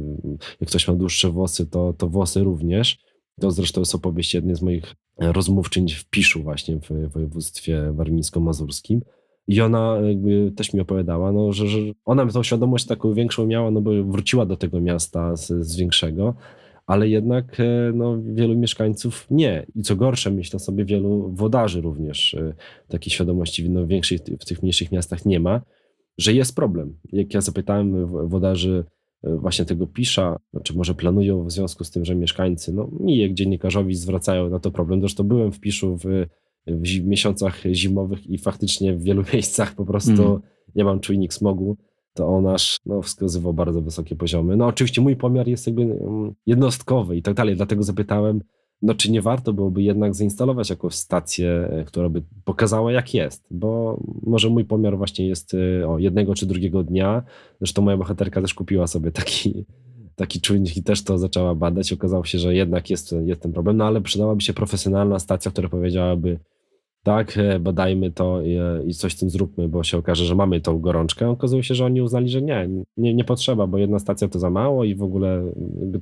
[0.60, 2.98] Jak ktoś ma dłuższe włosy, to, to włosy również.
[3.40, 9.00] To zresztą jest opowieść jednej z moich rozmówczyń w Piszu właśnie w województwie warmińsko-mazurskim
[9.48, 9.98] i ona
[10.56, 14.46] też mi opowiadała, no, że, że ona tą świadomość taką większą miała, no bo wróciła
[14.46, 16.34] do tego miasta z, z większego,
[16.86, 19.66] ale jednak e, no, wielu mieszkańców nie.
[19.74, 22.54] I co gorsze, myślę sobie, wielu wodarzy również e,
[22.88, 25.60] takiej świadomości no, większych, w tych mniejszych miastach nie ma,
[26.18, 26.96] że jest problem.
[27.12, 28.84] Jak ja zapytałem wodarzy
[29.22, 33.18] e, właśnie tego Pisza, czy może planują w związku z tym, że mieszkańcy, no mi
[33.18, 35.00] jak dziennikarzowi zwracają na to problem.
[35.00, 36.26] Zresztą byłem w Piszu w
[36.66, 40.40] w miesiącach zimowych i faktycznie w wielu miejscach po prostu mm.
[40.74, 41.76] nie mam czujnik smogu,
[42.14, 44.56] to on aż no, wskazywał bardzo wysokie poziomy.
[44.56, 48.40] No oczywiście mój pomiar jest jakby mm, jednostkowy i tak dalej, dlatego zapytałem,
[48.82, 53.46] no czy nie warto byłoby jednak zainstalować jakąś stację, e, która by pokazała jak jest,
[53.50, 57.22] bo może mój pomiar właśnie jest e, o jednego czy drugiego dnia,
[57.60, 59.64] zresztą moja bohaterka też kupiła sobie taki
[60.16, 61.92] taki czujnik i też to zaczęła badać.
[61.92, 65.68] Okazało się, że jednak jest, jest ten problem, no ale przydałaby się profesjonalna stacja, która
[65.68, 66.38] powiedziałaby,
[67.04, 70.34] tak, e, badajmy to i, e, i, coś z tym zróbmy, bo się okaże, że
[70.34, 71.30] mamy tą gorączkę.
[71.30, 74.50] Okazuje się, że oni uznali, że nie, nie, nie potrzeba, bo jedna stacja to za
[74.50, 75.52] mało i w ogóle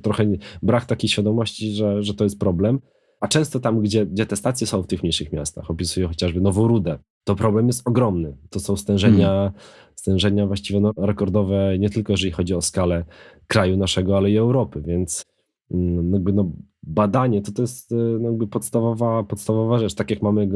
[0.01, 0.25] trochę
[0.61, 2.79] brak takiej świadomości, że, że to jest problem.
[3.19, 6.67] A często tam, gdzie, gdzie te stacje są w tych mniejszych miastach, opisuję chociażby Nową
[6.67, 8.37] Rudę, to problem jest ogromny.
[8.49, 9.51] To są stężenia, hmm.
[9.95, 13.05] stężenia właściwie no, rekordowe, nie tylko jeżeli chodzi o skalę
[13.47, 15.25] kraju naszego, ale i Europy, więc
[15.71, 16.51] mm, jakby no,
[16.83, 19.93] badanie to to jest e, no, jakby podstawowa, podstawowa rzecz.
[19.93, 20.49] Tak jak mamy,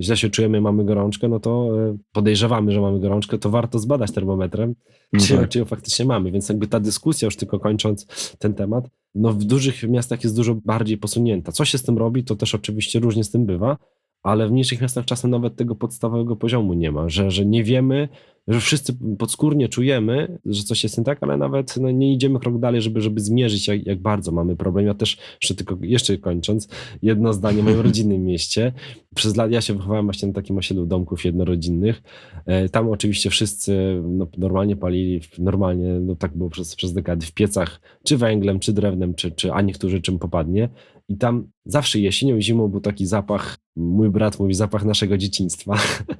[0.00, 4.12] źle się czujemy, mamy gorączkę, no to e, podejrzewamy, że mamy gorączkę, to warto zbadać
[4.12, 4.74] termometrem,
[5.12, 5.48] no czy, tak.
[5.48, 6.30] czy ją faktycznie mamy.
[6.30, 8.06] Więc jakby ta dyskusja, już tylko kończąc
[8.38, 11.52] ten temat, no w dużych miastach jest dużo bardziej posunięta.
[11.52, 13.76] Co się z tym robi, to też oczywiście różnie z tym bywa,
[14.24, 18.08] ale w mniejszych miastach czasem nawet tego podstawowego poziomu nie ma, że, że nie wiemy,
[18.48, 22.58] że wszyscy podskórnie czujemy, że coś jest nie tak, ale nawet no, nie idziemy krok
[22.58, 24.86] dalej, żeby, żeby zmierzyć, jak, jak bardzo mamy problem.
[24.86, 26.68] Ja też, jeszcze tylko jeszcze kończąc,
[27.02, 28.72] jedno zdanie w moim rodzinnym mieście.
[29.14, 32.02] Przez lat ja się wychowałem właśnie na takim osiedlu domków jednorodzinnych.
[32.46, 37.32] E, tam oczywiście wszyscy no, normalnie palili, normalnie, no tak było przez, przez dekady, w
[37.32, 40.68] piecach, czy węglem, czy drewnem, czy, czy a niektórzy czym popadnie.
[41.08, 45.74] I tam zawsze jesienią zimą był taki zapach, mój brat mówi zapach naszego dzieciństwa,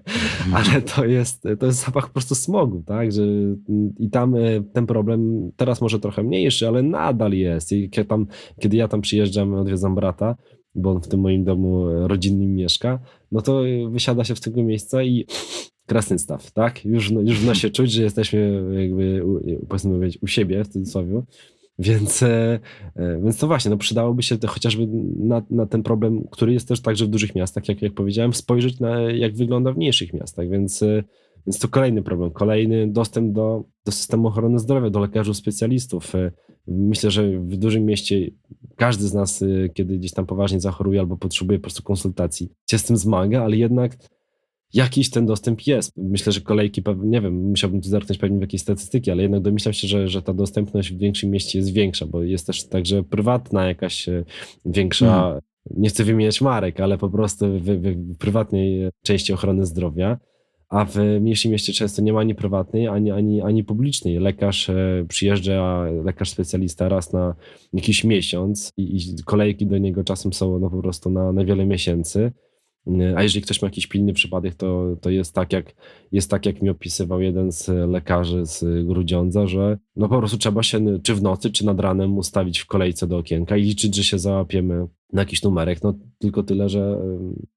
[0.55, 3.13] ale to jest, to jest zapach po prostu smogu, tak?
[3.13, 3.23] Że,
[3.99, 4.41] I tam e,
[4.73, 7.73] ten problem teraz może trochę mniejszy, ale nadal jest.
[7.73, 8.27] I kiedy, tam,
[8.61, 10.37] kiedy ja tam przyjeżdżam, odwiedzam brata,
[10.75, 12.99] bo on w tym moim domu rodzinnym mieszka,
[13.33, 15.27] no to wysiada się w tego miejsca i
[15.87, 16.85] krasny staw, tak?
[16.85, 19.23] Już, już w nosie czuć, że jesteśmy jakby,
[19.69, 21.23] powiedzmy u siebie w cudzysłowie.
[21.79, 22.61] Więc, e,
[22.97, 26.81] e, więc to właśnie, no przydałoby się chociażby na, na ten problem, który jest też
[26.81, 30.83] także w dużych miastach, jak, jak powiedziałem, spojrzeć na jak wygląda w mniejszych miastach, więc,
[30.83, 31.05] e,
[31.47, 36.13] więc to kolejny problem, kolejny dostęp do, do systemu ochrony zdrowia, do lekarzy specjalistów.
[36.67, 38.31] Myślę, że w dużym mieście
[38.77, 42.85] każdy z nas, kiedy gdzieś tam poważnie zachoruje albo potrzebuje po prostu konsultacji, się z
[42.85, 43.97] tym zmaga, ale jednak
[44.75, 45.93] jakiś ten dostęp jest.
[45.97, 49.73] Myślę, że kolejki, nie wiem, musiałbym tu zerknąć pewnie w jakieś statystyki, ale jednak domyślam
[49.73, 53.67] się, że, że ta dostępność w większym mieście jest większa, bo jest też także prywatna
[53.67, 54.25] jakaś e,
[54.65, 55.41] większa, mm.
[55.71, 60.19] nie chcę wymieniać marek, ale po prostu w, w, prywatnej części ochrony zdrowia
[60.69, 64.19] a w mniejszym mieście często nie ma ani prywatnej, ani, ani, ani publicznej.
[64.19, 67.35] Lekarz e, przyjeżdża, lekarz specjalista raz na
[67.73, 71.67] jakiś miesiąc i, i kolejki do niego czasem są no, po prostu na, na wiele
[71.67, 72.33] miesięcy.
[73.17, 75.75] A jeżeli ktoś ma jakiś pilny przypadek, to, to jest, tak jak,
[76.13, 80.63] jest tak, jak mi opisywał jeden z lekarzy z Grudziądza, że no po prostu trzeba
[80.63, 84.05] się czy w nocy, czy nad ranem ustawić w kolejce do okienka i liczyć, że
[84.05, 85.83] się załapiemy na jakiś numerek.
[85.83, 86.99] No tylko tyle, że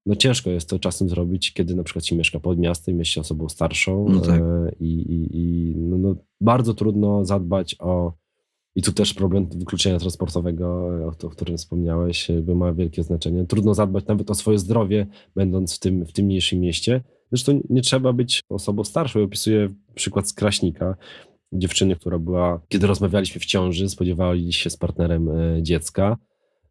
[0.06, 3.20] no ciężko jest to czasem zrobić, kiedy na przykład się mieszka pod miastem, jest się
[3.20, 4.40] osobą starszą no tak.
[4.40, 8.12] E, i, i, i no, no bardzo trudno zadbać o
[8.78, 10.88] i tu też problem wykluczenia transportowego,
[11.24, 13.44] o, którym wspomniałeś, ma wielkie znaczenie.
[13.44, 17.00] Trudno zadbać nawet o swoje zdrowie, będąc w tym, w tym mniejszym mieście.
[17.32, 19.22] Zresztą nie trzeba być osobą starszą.
[19.22, 20.96] Opisuję przykład z Kraśnika,
[21.52, 26.16] dziewczyny, która była, kiedy rozmawialiśmy w ciąży, spodziewali się z partnerem e, dziecka.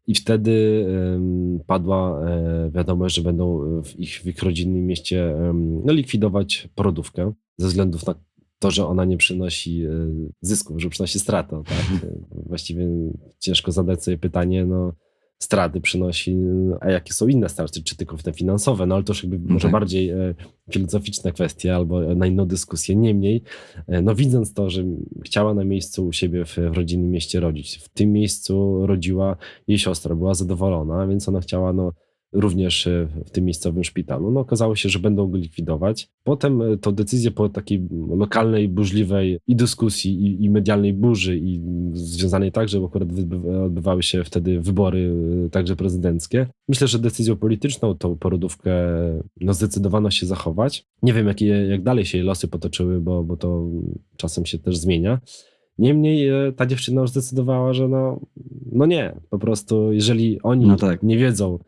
[0.06, 0.86] I wtedy
[1.66, 5.34] padła e, wiadomość, że będą w ich, w ich rodzinnym mieście
[5.84, 8.14] no, likwidować porodówkę ze względów na
[8.58, 9.90] to, że ona nie przynosi e,
[10.40, 11.62] zysków, że przynosi stratę.
[11.68, 12.02] Tak?
[12.04, 12.16] E,
[12.46, 12.86] właściwie
[13.38, 14.92] ciężko zadać sobie pytanie, no
[15.38, 16.36] straty przynosi,
[16.80, 19.62] a jakie są inne straty, czy tylko te finansowe, no ale to już jakby może
[19.62, 19.72] tak.
[19.72, 20.34] bardziej e,
[20.72, 22.96] filozoficzna kwestia albo na inną dyskusję.
[22.96, 23.42] Niemniej,
[24.02, 24.84] no widząc to, że
[25.24, 29.36] chciała na miejscu u siebie w, w rodzinnym mieście rodzić, w tym miejscu rodziła
[29.68, 31.92] jej siostra, była zadowolona, więc ona chciała no
[32.32, 34.30] również e, w tym miejscowym szpitalu.
[34.30, 36.08] No okazało się, że będą go likwidować.
[36.24, 41.60] Potem e, to decyzję po takiej lokalnej, burzliwej i dyskusji, i, i medialnej burzy, i
[41.92, 43.08] związanej także, bo akurat
[43.64, 45.14] odbywały się wtedy wybory
[45.46, 46.46] e, także prezydenckie.
[46.68, 48.72] Myślę, że decyzją polityczną tą porodówkę
[49.40, 50.86] no, zdecydowano się zachować.
[51.02, 53.66] Nie wiem, jak, jak dalej się jej losy potoczyły, bo, bo to
[54.16, 55.20] czasem się też zmienia.
[55.78, 58.20] Niemniej ta dziewczyna już zdecydowała, że no,
[58.72, 61.02] no nie, po prostu jeżeli oni no tak.
[61.02, 61.58] nie wiedzą,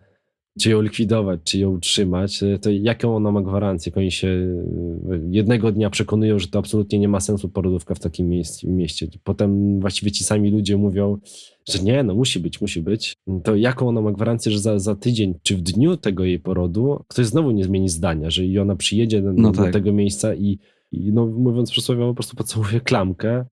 [0.61, 3.93] czy ją likwidować, czy ją utrzymać, e, to jaką ona ma gwarancję?
[3.97, 8.29] Oni się e, jednego dnia przekonują, że to absolutnie nie ma sensu porodówka w takim
[8.65, 9.07] mieście.
[9.25, 11.19] Potem właściwie ci sami ludzie mówią,
[11.69, 13.17] że nie, no musi być, musi być.
[13.45, 17.05] To jaką ona ma gwarancję, że za, za tydzień, czy w dniu tego jej porodu,
[17.09, 19.67] ktoś znowu nie zmieni zdania, że i ona przyjedzie do, no tak.
[19.67, 20.59] do tego miejsca i,
[20.93, 23.45] i no mówiąc przysłowiowo po prostu pocałuje klamkę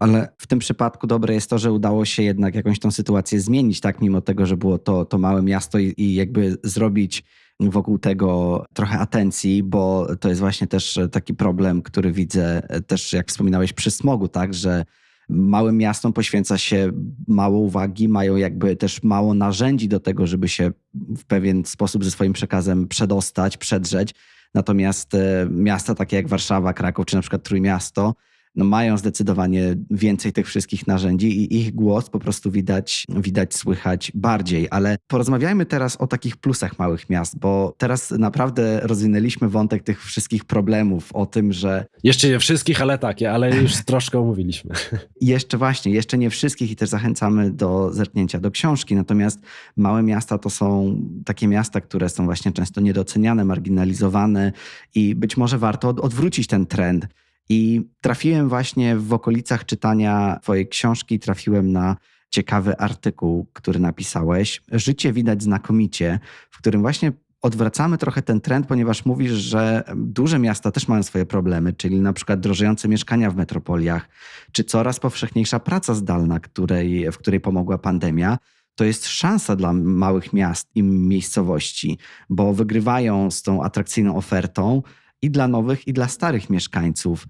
[0.00, 3.80] ale w tym przypadku dobre jest to, że udało się jednak jakąś tą sytuację zmienić,
[3.80, 7.24] tak, mimo tego, że było to, to małe miasto i, i jakby zrobić
[7.60, 13.28] wokół tego trochę atencji, bo to jest właśnie też taki problem, który widzę też, jak
[13.28, 14.84] wspominałeś, przy smogu, tak, że
[15.28, 16.90] małym miastom poświęca się
[17.28, 22.10] mało uwagi, mają jakby też mało narzędzi do tego, żeby się w pewien sposób ze
[22.10, 24.14] swoim przekazem przedostać, przedrzeć.
[24.54, 28.14] Natomiast e, miasta takie jak Warszawa, Kraków czy na przykład Trójmiasto
[28.54, 34.12] no mają zdecydowanie więcej tych wszystkich narzędzi i ich głos po prostu widać, widać, słychać
[34.14, 34.68] bardziej.
[34.70, 40.44] Ale porozmawiajmy teraz o takich plusach małych miast, bo teraz naprawdę rozwinęliśmy wątek tych wszystkich
[40.44, 41.86] problemów, o tym, że...
[42.04, 44.74] Jeszcze nie wszystkich, ale takie, ale już troszkę omówiliśmy.
[45.20, 48.94] jeszcze właśnie, jeszcze nie wszystkich i też zachęcamy do zerknięcia do książki.
[48.94, 49.40] Natomiast
[49.76, 54.52] małe miasta to są takie miasta, które są właśnie często niedoceniane, marginalizowane
[54.94, 57.06] i być może warto odwrócić ten trend
[57.52, 61.96] I trafiłem właśnie w okolicach czytania Twojej książki, trafiłem na
[62.28, 64.62] ciekawy artykuł, który napisałeś.
[64.72, 66.18] Życie widać znakomicie,
[66.50, 71.26] w którym właśnie odwracamy trochę ten trend, ponieważ mówisz, że duże miasta też mają swoje
[71.26, 74.08] problemy, czyli na przykład drożejące mieszkania w metropoliach,
[74.52, 78.38] czy coraz powszechniejsza praca zdalna, której, w której pomogła pandemia.
[78.74, 81.98] To jest szansa dla małych miast i miejscowości,
[82.28, 84.82] bo wygrywają z tą atrakcyjną ofertą
[85.22, 87.26] i dla nowych, i dla starych mieszkańców.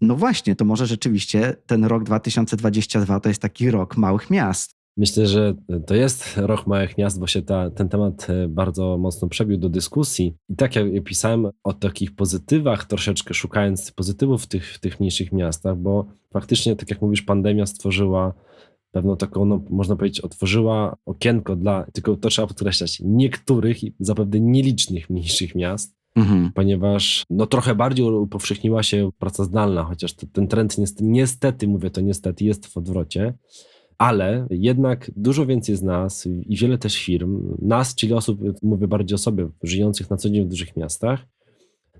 [0.00, 4.76] No właśnie, to może rzeczywiście ten rok 2022 to jest taki rok małych miast.
[4.98, 5.54] Myślę, że
[5.86, 9.68] to jest rok małych miast, bo się ta, ten temat e, bardzo mocno przebił do
[9.68, 10.36] dyskusji.
[10.48, 15.32] I tak jak pisałem o takich pozytywach, troszeczkę szukając pozytywów w tych, w tych mniejszych
[15.32, 18.34] miastach, bo faktycznie, tak jak mówisz, pandemia stworzyła
[18.90, 24.40] pewną taką, no, można powiedzieć, otworzyła okienko dla, tylko to trzeba podkreślać, niektórych i zapewne
[24.40, 26.50] nielicznych mniejszych miast, mhm.
[26.54, 31.90] ponieważ no, trochę bardziej upowszechniła się praca zdalna, chociaż to, ten trend niestety, niestety, mówię
[31.90, 33.34] to niestety, jest w odwrocie
[33.98, 39.14] ale jednak dużo więcej z nas i wiele też firm, nas, czyli osób, mówię bardziej
[39.14, 41.26] o sobie, żyjących na co dzień w dużych miastach,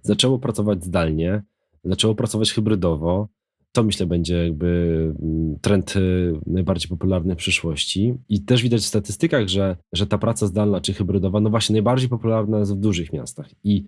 [0.03, 1.43] zaczęło pracować zdalnie,
[1.85, 3.29] zaczęło pracować hybrydowo.
[3.73, 4.67] To myślę będzie jakby
[5.23, 8.15] mm, trend y, najbardziej popularny w przyszłości.
[8.29, 12.09] I też widać w statystykach, że, że ta praca zdalna czy hybrydowa, no właśnie najbardziej
[12.09, 13.51] popularna jest w dużych miastach.
[13.65, 13.85] I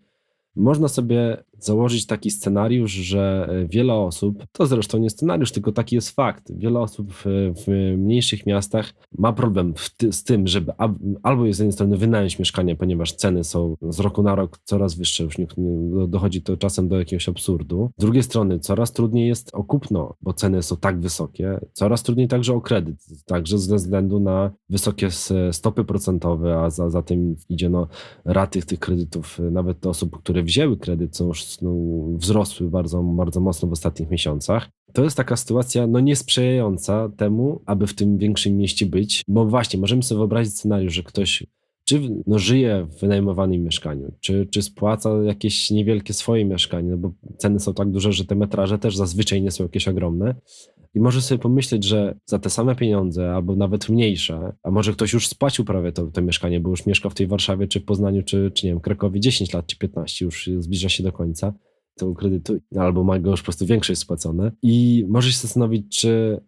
[0.57, 5.95] można sobie założyć taki scenariusz, że e, wiele osób, to zresztą nie scenariusz, tylko taki
[5.95, 7.25] jest fakt, wiele osób w,
[7.67, 10.73] w mniejszych miastach ma problem ty, z tym, żeby
[11.23, 15.25] albo z jednej strony wynająć mieszkanie, ponieważ ceny są z roku na rok coraz wyższe,
[15.25, 15.47] już nie,
[16.09, 17.91] dochodzi to czasem do jakiegoś absurdu.
[17.99, 22.29] Z drugiej strony coraz trudniej jest o kupno, bo ceny są tak wysokie, coraz trudniej
[22.29, 22.97] także o kredyt,
[23.27, 25.09] także ze względu na wysokie
[25.53, 27.89] stopy procentowe, a za, za tym idzie no,
[28.25, 31.70] raty tych kredytów, nawet te osób, które wzięły kredyt są już no,
[32.16, 34.68] wzrosły bardzo, bardzo mocno w ostatnich miesiącach.
[34.93, 39.80] To jest taka sytuacja no, niesprzyjająca temu, aby w tym większym mieście być, bo właśnie
[39.80, 41.47] możemy sobie wyobrazić scenariusz, że ktoś
[41.89, 47.12] czy no, żyje w wynajmowanym mieszkaniu, czy, czy spłaca jakieś niewielkie swoje mieszkanie, no bo
[47.39, 50.34] ceny są tak duże, że te metraże też zazwyczaj nie są jakieś ogromne.
[50.95, 55.12] I może sobie pomyśleć, że za te same pieniądze, albo nawet mniejsze, a może ktoś
[55.12, 58.51] już spłacił prawie to, to mieszkanie, bo już mieszka w tej Warszawie, czy Poznaniu, czy,
[58.55, 61.55] czy nie wiem, Krakowie 10 lat, czy 15, już zbliża się do końca
[61.95, 64.53] tego kredytu, albo ma go już po prostu większość spłacone.
[64.62, 66.41] I może się zastanowić, czy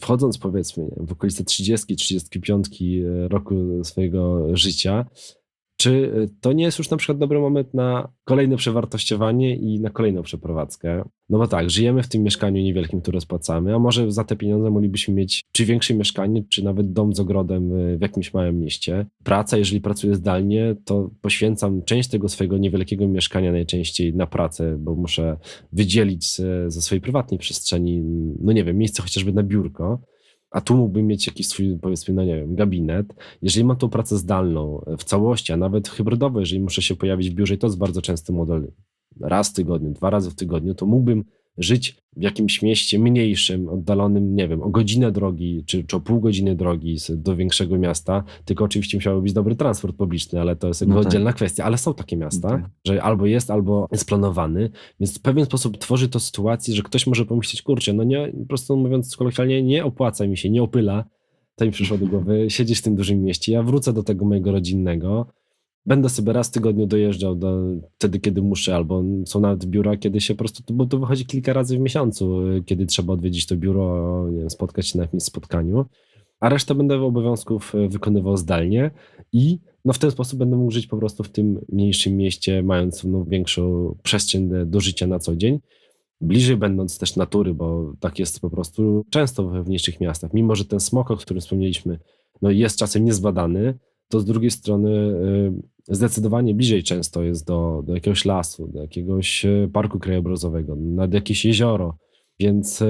[0.00, 2.66] wchodząc powiedzmy w okolice 30, 35
[3.28, 5.06] roku swojego życia,
[5.76, 9.90] czy y, to nie jest już na przykład dobry moment na kolejne przewartościowanie i na
[9.90, 11.04] kolejną przeprowadzkę?
[11.28, 14.70] No bo tak, żyjemy w tym mieszkaniu niewielkim, które spłacamy, a może za te pieniądze
[14.70, 19.06] moglibyśmy mieć czy większe mieszkanie, czy nawet dom z ogrodem y, w jakimś małym mieście.
[19.24, 24.94] Praca, jeżeli pracuję zdalnie, to poświęcam część tego swojego niewielkiego mieszkania najczęściej na pracę, bo
[24.94, 25.36] muszę
[25.72, 26.26] wydzielić
[26.66, 28.02] ze swojej prywatnej przestrzeni,
[28.40, 30.00] no nie wiem, miejsce chociażby na biurko
[30.50, 33.14] a tu mógłbym mieć jakiś swój, powiedzmy, no nie wiem, gabinet.
[33.42, 37.34] Jeżeli mam tą pracę zdalną w całości, a nawet hybrydową, jeżeli muszę się pojawić w
[37.34, 38.72] biurze, i to jest bardzo częsty model,
[39.20, 41.24] raz w tygodniu, dwa razy w tygodniu, to mógłbym
[41.58, 46.20] żyć w jakimś mieście mniejszym, oddalonym, nie wiem, o godzinę drogi, czy, czy o pół
[46.20, 50.80] godziny drogi do większego miasta, tylko oczywiście musiałby być dobry transport publiczny, ale to jest
[50.80, 51.06] jakby no tak.
[51.06, 51.64] oddzielna kwestia.
[51.64, 52.64] Ale są takie miasta, okay.
[52.86, 57.06] że albo jest, albo jest planowany, więc w pewien sposób tworzy to sytuację, że ktoś
[57.06, 61.04] może pomyśleć, kurczę, no nie, po prostu mówiąc kolokwialnie, nie opłaca mi się, nie opyla,
[61.56, 64.52] to mi przyszło do głowy, siedzieć w tym dużym mieście, ja wrócę do tego mojego
[64.52, 65.26] rodzinnego,
[65.86, 67.62] będę sobie raz w tygodniu dojeżdżał do,
[67.98, 71.52] wtedy, kiedy muszę, albo są nawet biura, kiedy się po prostu, bo to wychodzi kilka
[71.52, 75.84] razy w miesiącu, kiedy trzeba odwiedzić to biuro, nie wiem, spotkać się na jakimś spotkaniu,
[76.40, 78.90] a resztę będę obowiązków e, wykonywał zdalnie
[79.32, 83.04] i no w ten sposób będę mógł żyć po prostu w tym mniejszym mieście, mając
[83.04, 85.60] no, większą przestrzeń do życia na co dzień.
[86.20, 90.32] Bliżej będąc też natury, bo tak jest po prostu często we mniejszych miastach.
[90.34, 91.98] Mimo, że ten smok, o którym wspomnieliśmy,
[92.42, 93.78] no jest czasem niezbadany,
[94.08, 94.90] to z drugiej strony
[95.88, 101.14] y, zdecydowanie bliżej często jest do, do jakiegoś lasu, do jakiegoś e, parku krajobrazowego, nad
[101.14, 101.98] jakieś jezioro,
[102.40, 102.86] więc e,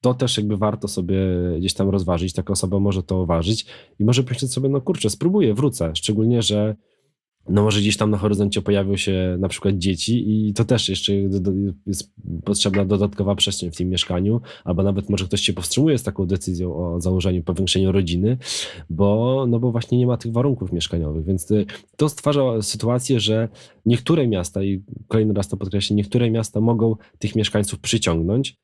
[0.00, 1.18] to też jakby warto sobie
[1.58, 2.32] gdzieś tam rozważyć.
[2.32, 3.66] Taka osoba może to uważać
[3.98, 5.90] i może pomyśleć sobie, no kurczę, spróbuję, wrócę.
[5.94, 6.76] Szczególnie, że
[7.48, 11.12] no może gdzieś tam na horyzoncie pojawią się na przykład dzieci i to też jeszcze
[11.86, 12.12] jest
[12.44, 16.76] potrzebna dodatkowa przestrzeń w tym mieszkaniu, albo nawet może ktoś się powstrzymuje z taką decyzją
[16.76, 18.38] o założeniu, powiększeniu rodziny,
[18.90, 21.66] bo, no bo właśnie nie ma tych warunków mieszkaniowych, więc y,
[21.96, 23.48] to stwarza sytuację, że
[23.86, 28.56] niektóre miasta, i kolejny raz to podkreślę, niektóre miasta mogą tych mieszkańców przyciągnąć,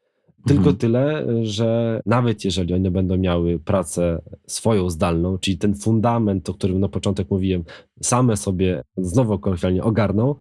[0.46, 0.76] tylko mhm.
[0.76, 6.80] tyle, że nawet jeżeli one będą miały pracę swoją zdalną, czyli ten fundament, o którym
[6.80, 7.64] na początek mówiłem,
[8.02, 10.34] same sobie znowu kolokwialnie ogarną,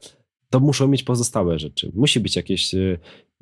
[0.50, 1.92] to muszą mieć pozostałe rzeczy.
[1.96, 2.98] Musi być jakieś e,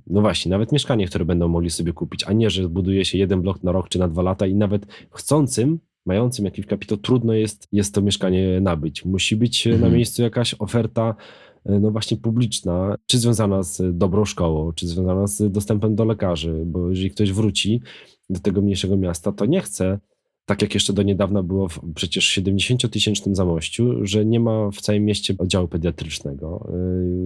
[0.08, 3.41] no właśnie, nawet mieszkanie, które będą mogli sobie kupić, a nie, że buduje się jeden
[3.41, 7.68] blok na rok czy na dwa lata i nawet chcącym mającym jakiś kapitał, trudno jest,
[7.72, 9.05] jest to mieszkanie nabyć.
[9.05, 9.82] Musi być mhm.
[9.82, 15.28] na miejscu jakaś oferta E, no właśnie publiczna, czy związana z dobrą szkołą, czy związana
[15.28, 17.82] z dostępem do lekarzy, bo jeżeli ktoś wróci
[18.30, 19.99] do tego mniejszego miasta, to nie chce
[20.48, 25.06] tak jak jeszcze do niedawna było w przecież 70-tysięcznym Zamościu, że nie ma w całym
[25.06, 26.70] mieście oddziału pediatrycznego.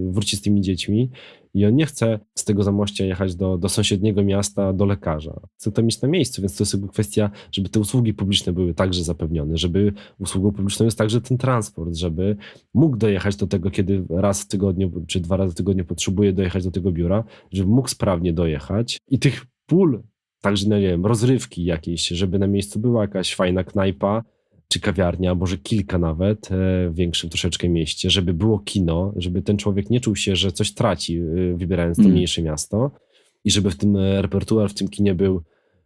[0.06, 1.10] Yy, wróci z tymi dziećmi
[1.54, 5.40] i on nie chce z tego Zamościa jechać do, do sąsiedniego miasta, do lekarza.
[5.58, 8.74] Chce to mieć na miejscu, więc to jest jakby kwestia, żeby te usługi publiczne były
[8.74, 12.36] także zapewnione, żeby usługą publiczną jest także ten transport, żeby
[12.74, 16.64] mógł dojechać do tego, kiedy raz w tygodniu czy dwa razy w tygodniu potrzebuje dojechać
[16.64, 20.02] do tego biura, żeby mógł sprawnie dojechać i tych pól
[20.42, 24.22] Także, no nie wiem, rozrywki jakieś, żeby na miejscu była jakaś fajna knajpa,
[24.68, 29.56] czy kawiarnia, może kilka nawet, e, w większym troszeczkę mieście, żeby było kino, żeby ten
[29.56, 31.24] człowiek nie czuł się, że coś traci, e,
[31.56, 32.12] wybierając to mm.
[32.14, 32.90] mniejsze miasto
[33.44, 35.42] i żeby w tym e, repertuar, w tym kinie był,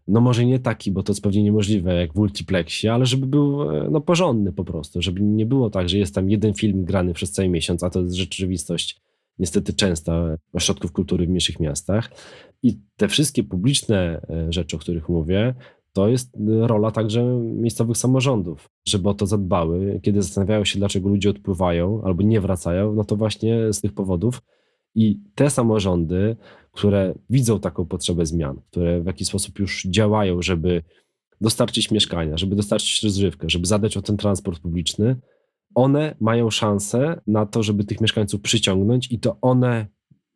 [0.09, 3.59] no może nie taki, bo to jest pewnie niemożliwe, jak w multiplexie, ale żeby był
[3.91, 7.33] no, porządny po prostu, żeby nie było tak, że jest tam jeden film grany przez
[7.33, 9.01] cały miesiąc, a to jest rzeczywistość
[9.39, 12.11] niestety częsta ośrodków kultury w mniejszych miastach.
[12.63, 15.55] I te wszystkie publiczne e, rzeczy, o których mówię,
[15.93, 20.01] to jest rola także miejscowych samorządów, żeby o to zadbały.
[20.03, 24.43] Kiedy zastanawiają się, dlaczego ludzie odpływają albo nie wracają, no to właśnie z tych powodów.
[24.95, 26.37] I te samorządy,
[26.73, 30.83] które widzą taką potrzebę zmian, które w jakiś sposób już działają, żeby
[31.41, 35.17] dostarczyć mieszkania, żeby dostarczyć rozrywkę, żeby zadać o ten transport publiczny,
[35.77, 39.87] one mają szansę na to, żeby tych mieszkańców przyciągnąć i to one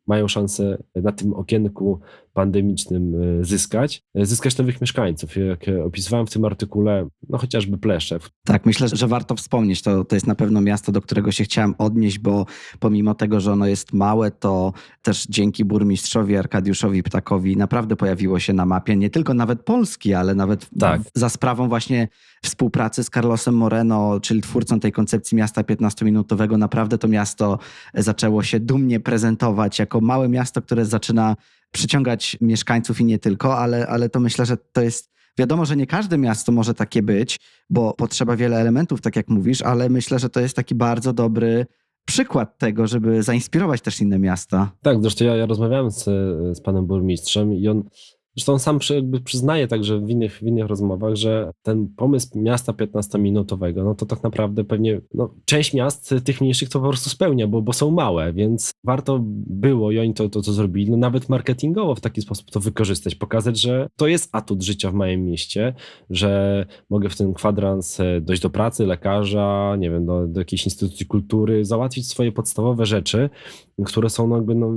[0.07, 1.99] mają szansę na tym okienku
[2.33, 5.35] pandemicznym e, zyskać, e, zyskać nowych mieszkańców.
[5.35, 8.29] Jak opisywałem w tym artykule, no chociażby Pleszew.
[8.43, 11.75] Tak, myślę, że warto wspomnieć, to, to jest na pewno miasto, do którego się chciałem
[11.77, 12.45] odnieść, bo
[12.79, 18.53] pomimo tego, że ono jest małe, to też dzięki burmistrzowi Arkadiuszowi Ptakowi naprawdę pojawiło się
[18.53, 21.01] na mapie, nie tylko nawet Polski, ale nawet tak.
[21.15, 22.07] za sprawą właśnie
[22.43, 26.57] współpracy z Carlosem Moreno, czyli twórcą tej koncepcji miasta 15-minutowego.
[26.57, 27.59] Naprawdę to miasto
[27.93, 31.35] zaczęło się dumnie prezentować jako małe miasto, które zaczyna
[31.71, 35.11] przyciągać mieszkańców i nie tylko, ale, ale to myślę, że to jest.
[35.37, 39.61] Wiadomo, że nie każde miasto może takie być, bo potrzeba wiele elementów, tak jak mówisz,
[39.61, 41.65] ale myślę, że to jest taki bardzo dobry
[42.05, 44.71] przykład tego, żeby zainspirować też inne miasta.
[44.81, 46.03] Tak, zresztą ja, ja rozmawiałem z,
[46.57, 47.83] z panem burmistrzem i on
[48.35, 53.83] Zresztą sam jakby przyznaje także w innych, w innych rozmowach, że ten pomysł miasta 15-minutowego,
[53.83, 57.61] no to tak naprawdę pewnie no, część miast tych mniejszych to po prostu spełnia, bo,
[57.61, 61.95] bo są małe, więc warto było i oni to, to, to zrobili, no nawet marketingowo
[61.95, 65.73] w taki sposób to wykorzystać, pokazać, że to jest atut życia w małym mieście,
[66.09, 70.65] że mogę w ten kwadrans e, dojść do pracy, lekarza, nie wiem, do, do jakiejś
[70.65, 73.29] instytucji kultury, załatwić swoje podstawowe rzeczy,
[73.85, 74.71] które są no jakby no,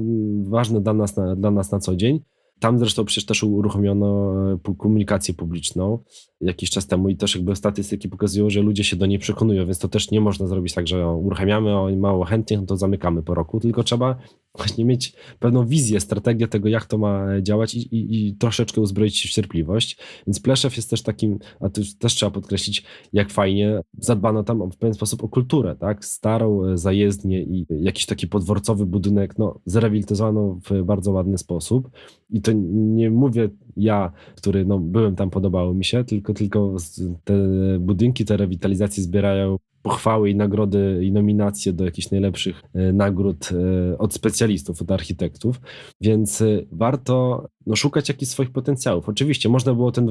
[0.50, 2.20] ważne dla nas, na, dla nas na co dzień
[2.64, 5.98] tam zresztą przecież też uruchomiono e, komunikację publiczną
[6.40, 9.78] jakiś czas temu i też jakby statystyki pokazują, że ludzie się do niej przekonują, więc
[9.78, 13.34] to też nie można zrobić tak, że uruchamiamy, oni mało chętnych, no to zamykamy po
[13.34, 14.16] roku, tylko trzeba
[14.56, 19.16] właśnie mieć pewną wizję, strategię tego, jak to ma działać i, i, i troszeczkę uzbroić
[19.16, 19.98] się w cierpliwość.
[20.26, 24.76] Więc Pleszew jest też takim, a tu też trzeba podkreślić, jak fajnie zadbano tam w
[24.76, 26.04] pewien sposób o kulturę, tak?
[26.04, 31.90] Starą e, zajezdnię i jakiś taki podworcowy budynek, no, zrehabilitowano w bardzo ładny sposób.
[32.30, 36.76] I to nie mówię ja, który no, byłem tam, podobało mi się, tylko, tylko
[37.24, 37.34] te
[37.80, 43.98] budynki, te rewitalizacje zbierają pochwały i nagrody i nominacje do jakichś najlepszych e, nagród e,
[43.98, 45.60] od specjalistów, od architektów,
[46.00, 49.08] więc e, warto no, szukać jakichś swoich potencjałów.
[49.08, 50.08] Oczywiście można było ten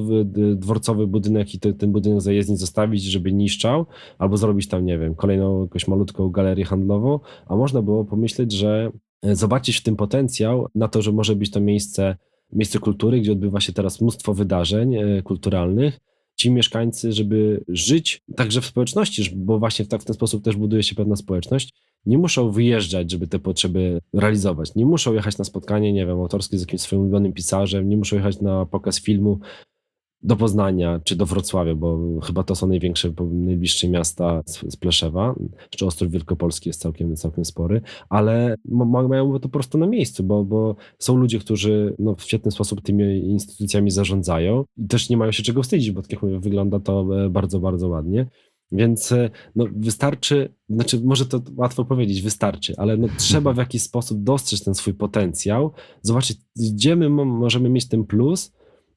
[0.55, 3.85] dworcowy budynek i ten budynek zajezdni zostawić, żeby niszczał,
[4.17, 8.91] albo zrobić tam, nie wiem, kolejną jakąś malutką galerię handlową, a można było pomyśleć, że
[9.23, 12.15] zobaczyć w tym potencjał na to, że może być to miejsce,
[12.55, 15.99] miejsce kultury, gdzie odbywa się teraz mnóstwo wydarzeń kulturalnych,
[16.35, 20.55] ci mieszkańcy, żeby żyć także w społeczności, bo właśnie w, tak, w ten sposób też
[20.55, 21.73] buduje się pewna społeczność,
[22.05, 24.75] nie muszą wyjeżdżać, żeby te potrzeby realizować.
[24.75, 28.15] Nie muszą jechać na spotkanie, nie wiem, autorskie z jakimś swoim ulubionym pisarzem, nie muszą
[28.15, 29.39] jechać na pokaz filmu,
[30.23, 35.35] do Poznania czy do Wrocławia, bo chyba to są największe, najbliższe miasta z, Pleszewa,
[35.69, 38.55] czy Ostrów Wielkopolski jest całkiem, całkiem spory, ale
[39.09, 42.81] mają to po prostu na miejscu, bo, bo są ludzie, którzy no, w świetny sposób
[42.81, 46.79] tymi instytucjami zarządzają i też nie mają się czego wstydzić, bo tak jak mówię, wygląda
[46.79, 48.27] to e, bardzo, bardzo ładnie.
[48.71, 53.81] Więc e, no, wystarczy, znaczy może to łatwo powiedzieć, wystarczy, ale no, trzeba w jakiś
[53.81, 55.71] sposób dostrzec ten swój potencjał,
[56.01, 58.53] zobaczyć, gdzie my możemy mieć ten plus,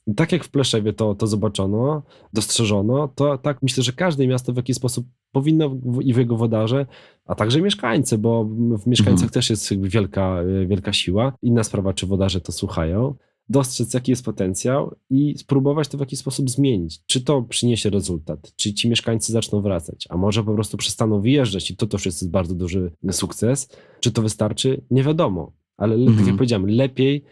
[0.06, 2.02] i tak jak w Pleszewie to, to zobaczono,
[2.32, 6.86] dostrzeżono, to tak myślę, że każde miasto w jakiś sposób powinno i w jego wodarze,
[7.26, 8.44] a także mieszkańcy, bo
[8.78, 9.30] w mieszkańcach mhm.
[9.30, 11.32] też jest wielka, wielka siła.
[11.42, 13.14] Inna sprawa, czy wodarze to słuchają
[13.48, 17.00] dostrzec, jaki jest potencjał i spróbować to w jakiś sposób zmienić.
[17.06, 21.70] Czy to przyniesie rezultat, czy ci mieszkańcy zaczną wracać, a może po prostu przestaną wyjeżdżać
[21.70, 23.68] i to też jest bardzo duży sukces.
[24.00, 24.84] Czy to wystarczy?
[24.90, 26.36] Nie wiadomo, ale tak jak mhm.
[26.36, 27.24] powiedziałem, lepiej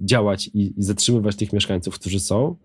[0.00, 2.56] działać i, i, zatrzymywać tych mieszkańców, którzy są,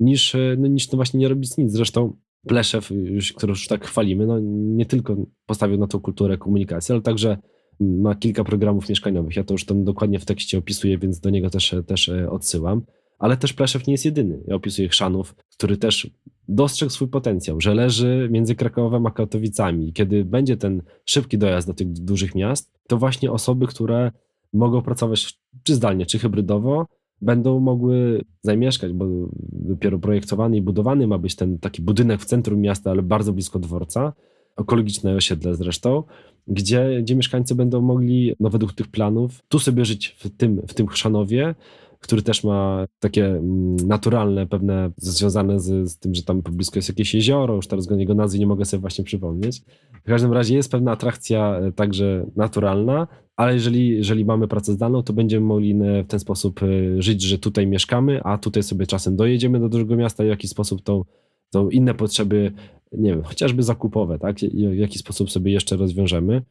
[0.00, 1.72] niż, e, no, niż to właśnie nie robić nic.
[1.72, 2.16] Zresztą
[2.46, 5.16] Pleszew, już, który już tak chwalimy, no, nie tylko
[5.46, 7.38] postawił na tą kulturę komunikacji, ale także
[7.80, 9.36] ma kilka programów mieszkaniowych.
[9.36, 12.82] Ja to już tam dokładnie w tekście opisuję, więc do niego też, też e, odsyłam.
[13.18, 14.40] Ale też Pleszew nie jest jedyny.
[14.46, 16.10] Ja opisuję Chrzanów, który też
[16.48, 19.92] dostrzegł swój potencjał, że leży między Krakowem a Katowicami.
[19.92, 24.12] Kiedy będzie ten szybki dojazd do tych dużych miast, to właśnie osoby, które
[24.52, 26.86] mogą pracować czy zdalnie, czy hybrydowo,
[27.22, 29.06] będą mogły zamieszkać, bo
[29.52, 33.58] dopiero projektowany i budowany ma być ten taki budynek w centrum miasta, ale bardzo blisko
[33.58, 34.12] dworca,
[34.56, 36.02] ekologiczne osiedle zresztą,
[36.48, 40.74] gdzie, gdzie mieszkańcy będą mogli, no według tych planów, tu sobie żyć w tym, w
[40.74, 41.54] tym Chrzanowie,
[42.00, 46.88] który też ma takie mm, naturalne, pewne związane z, z tym, że tam blisko jest
[46.88, 49.62] jakieś jezioro, już teraz go jego nazwy nie mogę sobie właśnie przypomnieć.
[50.02, 55.02] W każdym razie jest pewna atrakcja e, także naturalna, ale jeżeli, jeżeli mamy pracę zdalną,
[55.02, 59.16] to będziemy mogli w ten sposób e, żyć, że tutaj mieszkamy, a tutaj sobie czasem
[59.16, 61.04] dojedziemy do dużego miasta i w jaki sposób tą,
[61.50, 62.52] tą inne potrzeby
[62.92, 64.36] nie wiem, chociażby zakupowe, tak?
[64.38, 66.42] W jaki sposób sobie jeszcze rozwiążemy.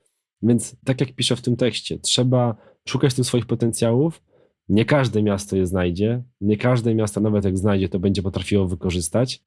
[0.42, 2.56] Więc tak jak piszę w tym tekście, trzeba
[2.88, 4.22] szukać tych swoich potencjałów.
[4.70, 9.44] Nie każde miasto je znajdzie, nie każde miasto, nawet jak znajdzie, to będzie potrafiło wykorzystać,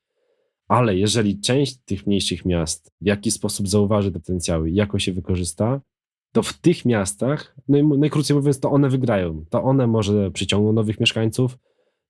[0.68, 5.12] ale jeżeli część tych mniejszych miast w jakiś sposób zauważy te potencjały i jakoś się
[5.12, 5.80] wykorzysta,
[6.32, 9.44] to w tych miastach, no najkrócej mówiąc, to one wygrają.
[9.50, 11.58] To one może przyciągną nowych mieszkańców,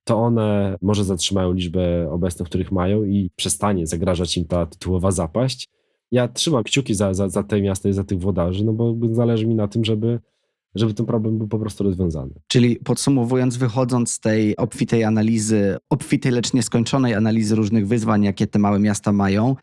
[0.03, 5.67] to one może zatrzymają liczbę obecnych, których mają i przestanie zagrażać im ta tytułowa zapaść.
[6.11, 9.47] Ja trzymam kciuki za, za, za te miasta i za tych włodarzy, no bo zależy
[9.47, 10.19] mi na tym, żeby,
[10.75, 12.31] żeby ten problem był po prostu rozwiązany.
[12.47, 18.59] Czyli podsumowując, wychodząc z tej obfitej analizy, obfitej, lecz nieskończonej analizy różnych wyzwań, jakie te
[18.59, 19.55] małe miasta mają,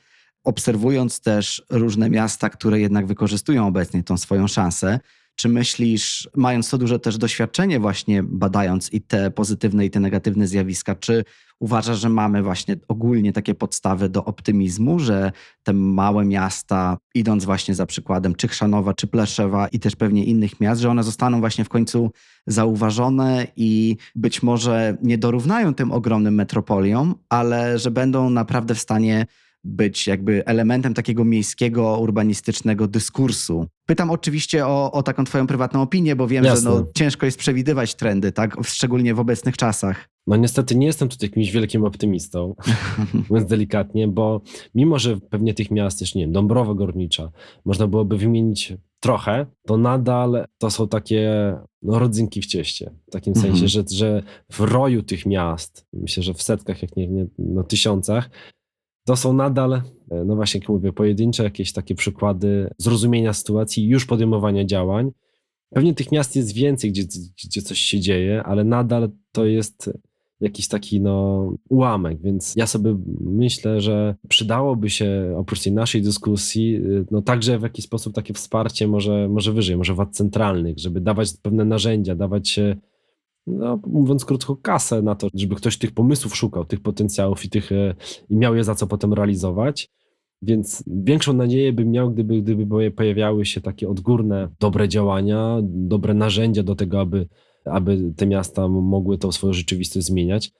[0.44, 5.00] obserwując też różne miasta, które jednak wykorzystują obecnie tą swoją szansę,
[5.36, 10.46] czy myślisz, mając to duże też doświadczenie, właśnie badając i te pozytywne, i te negatywne
[10.46, 11.24] zjawiska, czy
[11.60, 15.32] uważasz, że mamy właśnie ogólnie takie podstawy do optymizmu, że
[15.62, 20.60] te małe miasta, idąc właśnie za przykładem czy Chrzanowa, czy Pleszewa i też pewnie innych
[20.60, 22.10] miast, że one zostaną właśnie w końcu
[22.46, 29.26] zauważone i być może nie dorównają tym ogromnym metropoliom, ale że będą naprawdę w stanie
[29.66, 33.66] być jakby elementem takiego miejskiego, urbanistycznego dyskursu.
[33.86, 36.70] Pytam oczywiście o, o taką twoją prywatną opinię, bo wiem, Jasne.
[36.70, 38.56] że no, ciężko jest przewidywać trendy, tak?
[38.64, 40.08] Szczególnie w obecnych czasach.
[40.26, 42.54] No niestety nie jestem tutaj jakimś wielkim optymistą,
[43.30, 44.40] mówiąc delikatnie, bo
[44.74, 47.30] mimo, że pewnie tych miast, jeszcze nie wiem, Dąbrowa Górnicza,
[47.64, 51.52] można byłoby wymienić trochę, to nadal to są takie
[51.82, 52.90] no, rodzynki w cieście.
[53.08, 53.68] W takim sensie, mhm.
[53.68, 58.30] że, że w roju tych miast, myślę, że w setkach, jak nie, nie no, tysiącach,
[59.06, 59.82] to są nadal, e,
[60.24, 65.10] no właśnie jak mówię, pojedyncze jakieś takie przykłady zrozumienia sytuacji, już podejmowania działań.
[65.70, 67.02] Pewnie tych miast jest więcej, gdzie,
[67.44, 69.90] gdzie coś się dzieje, ale nadal to jest
[70.40, 76.76] jakiś taki no, ułamek, więc ja sobie myślę, że przydałoby się oprócz tej naszej dyskusji,
[76.76, 76.80] e,
[77.10, 81.28] no także w jakiś sposób takie wsparcie może, może wyżej, może władz centralnych, żeby dawać
[81.42, 82.60] pewne narzędzia, dawać
[83.46, 87.72] no, mówiąc krótko, kasę na to, żeby ktoś tych pomysłów szukał, tych potencjałów i, tych,
[87.72, 87.94] e,
[88.30, 89.90] i miał je za co potem realizować.
[90.42, 96.62] Więc większą nadzieję bym miał, gdyby, gdyby pojawiały się takie odgórne, dobre działania, dobre narzędzia
[96.62, 97.28] do tego, aby,
[97.64, 100.52] aby te miasta mogły tą swoją rzeczywistość zmieniać.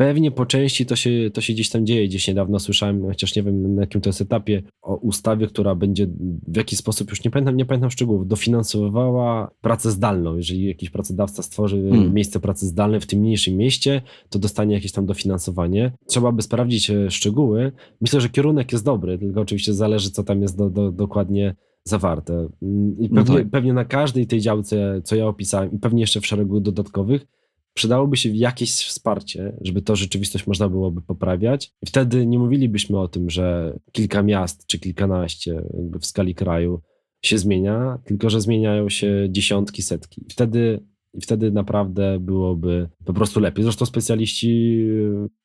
[0.00, 2.08] Pewnie po części to się, to się gdzieś tam dzieje.
[2.08, 6.06] Gdzieś niedawno słyszałem, chociaż nie wiem na jakim to jest etapie, o ustawie, która będzie
[6.48, 10.36] w jakiś sposób, już nie pamiętam, nie pamiętam szczegółów, dofinansowała pracę zdalną.
[10.36, 12.14] Jeżeli jakiś pracodawca stworzy hmm.
[12.14, 15.92] miejsce pracy zdalnej w tym mniejszym mieście, to dostanie jakieś tam dofinansowanie.
[16.06, 17.72] Trzeba by sprawdzić e, szczegóły.
[18.00, 22.48] Myślę, że kierunek jest dobry, tylko oczywiście zależy, co tam jest do, do, dokładnie zawarte.
[22.62, 23.50] Mm, I pewnie, no tak.
[23.50, 27.26] pewnie na każdej tej działce, co ja opisałem, i pewnie jeszcze w szeregu dodatkowych,
[27.74, 31.72] przydałoby się jakieś wsparcie, żeby to rzeczywistość można byłoby poprawiać.
[31.82, 35.62] I wtedy nie mówilibyśmy o tym, że kilka miast czy kilkanaście
[36.00, 36.80] w skali kraju
[37.24, 40.24] się zmienia, tylko że zmieniają się dziesiątki, setki.
[40.30, 40.80] Wtedy,
[41.14, 43.64] i wtedy naprawdę byłoby po prostu lepiej.
[43.64, 44.86] Zresztą specjaliści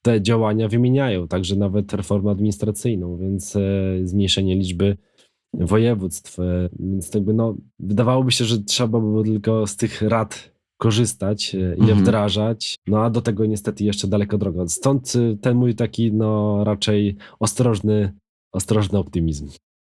[0.01, 3.61] te działania wymieniają, także nawet reformę administracyjną, więc e,
[4.03, 4.97] zmniejszenie liczby
[5.53, 6.39] województw.
[6.39, 10.54] E, więc jakby no, wydawałoby się, że trzeba by było tylko z tych rad
[10.85, 11.99] korzystać e, i je mhm.
[11.99, 12.75] wdrażać.
[12.87, 14.67] No a do tego niestety jeszcze daleko droga.
[14.67, 18.13] Stąd e, ten mój taki no raczej ostrożny,
[18.51, 19.49] ostrożny optymizm.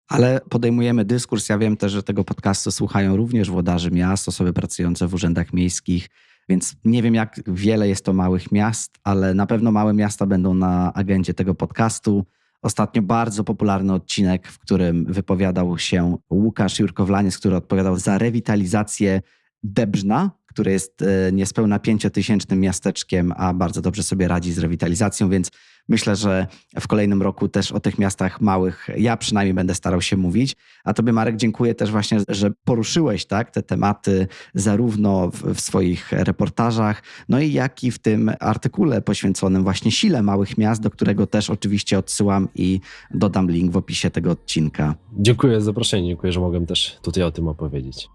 [0.08, 1.50] ale podejmujemy dyskurs.
[1.50, 6.08] Ja wiem też, że tego podcastu słuchają również włodarzy miast, osoby pracujące w urzędach miejskich,
[6.50, 10.54] więc nie wiem, jak wiele jest to małych miast, ale na pewno małe miasta będą
[10.54, 12.26] na agendzie tego podcastu.
[12.62, 19.22] Ostatnio bardzo popularny odcinek, w którym wypowiadał się Łukasz Jurkowlaniec, który odpowiadał za rewitalizację
[19.64, 25.52] Debrzna, które jest e, niespełna pięciotysięcznym miasteczkiem, a bardzo dobrze sobie radzi z rewitalizacją, więc
[25.90, 26.48] myślę, że
[26.80, 30.56] w kolejnym roku też o tych miastach małych ja przynajmniej będę starał się mówić.
[30.84, 36.12] A tobie Marek dziękuję też właśnie, że poruszyłeś tak, te tematy zarówno w, w swoich
[36.12, 41.28] reportażach, no i jak i w tym artykule poświęconym właśnie sile małych miast, do którego
[41.28, 42.80] też oczywiście odsyłam i
[43.12, 44.96] dodam link w opisie tego odcinka.
[45.18, 48.10] Dziękuję za zaproszenie, dziękuję, że mogłem też tutaj o tym opowiedzieć.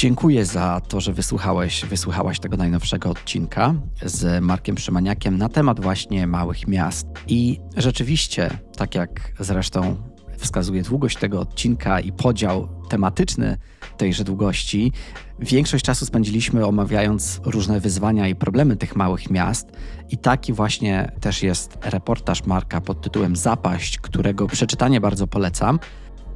[0.00, 6.26] Dziękuję za to, że wysłuchałeś, wysłuchałaś tego najnowszego odcinka z Markiem Przymaniakiem na temat właśnie
[6.26, 7.06] małych miast.
[7.26, 9.96] I rzeczywiście, tak jak zresztą
[10.40, 13.56] wskazuje długość tego odcinka i podział tematyczny
[13.96, 14.92] tejże długości,
[15.38, 19.68] większość czasu spędziliśmy omawiając różne wyzwania i problemy tych małych miast.
[20.10, 25.78] I taki właśnie też jest reportaż Marka pod tytułem Zapaść, którego przeczytanie bardzo polecam.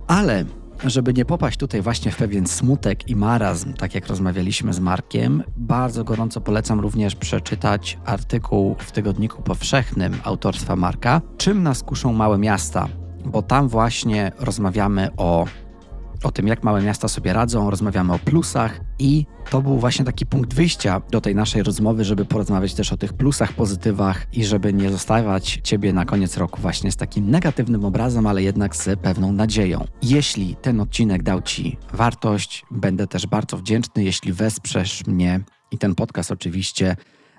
[0.06, 0.44] Ale
[0.84, 5.42] żeby nie popaść tutaj właśnie w pewien smutek i marazm, tak jak rozmawialiśmy z Markiem,
[5.56, 12.38] bardzo gorąco polecam również przeczytać artykuł w Tygodniku Powszechnym autorstwa Marka Czym nas kuszą małe
[12.38, 13.03] miasta?
[13.24, 15.46] Bo tam właśnie rozmawiamy o
[16.24, 20.26] o tym, jak małe miasta sobie radzą, rozmawiamy o plusach i to był właśnie taki
[20.26, 24.72] punkt wyjścia do tej naszej rozmowy, żeby porozmawiać też o tych plusach, pozytywach i żeby
[24.72, 29.32] nie zostawiać Ciebie na koniec roku właśnie z takim negatywnym obrazem, ale jednak z pewną
[29.32, 29.84] nadzieją.
[30.02, 35.94] Jeśli ten odcinek dał Ci wartość, będę też bardzo wdzięczny, jeśli wesprzesz mnie i ten
[35.94, 36.96] podcast oczywiście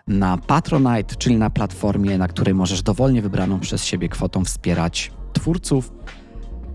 [0.07, 5.91] na Patronite, czyli na platformie, na której możesz dowolnie wybraną przez siebie kwotą wspierać twórców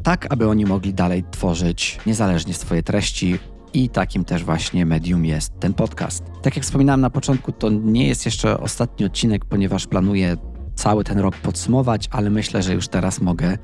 [0.03, 3.39] tak aby oni mogli dalej tworzyć niezależnie swoje treści.
[3.73, 6.25] I takim też właśnie medium jest ten podcast.
[6.43, 10.37] Tak jak wspominałem na początku, to nie jest jeszcze ostatni odcinek, ponieważ planuję
[10.75, 13.59] cały ten rok podsumować, ale myślę, że już teraz mogę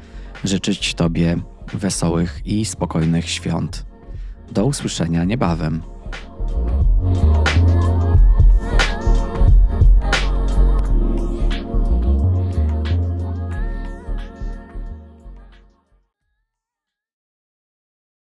[0.45, 1.37] życzyć Tobie
[1.73, 3.87] wesołych i spokojnych świąt.
[4.53, 5.83] Do usłyszenia niebawem.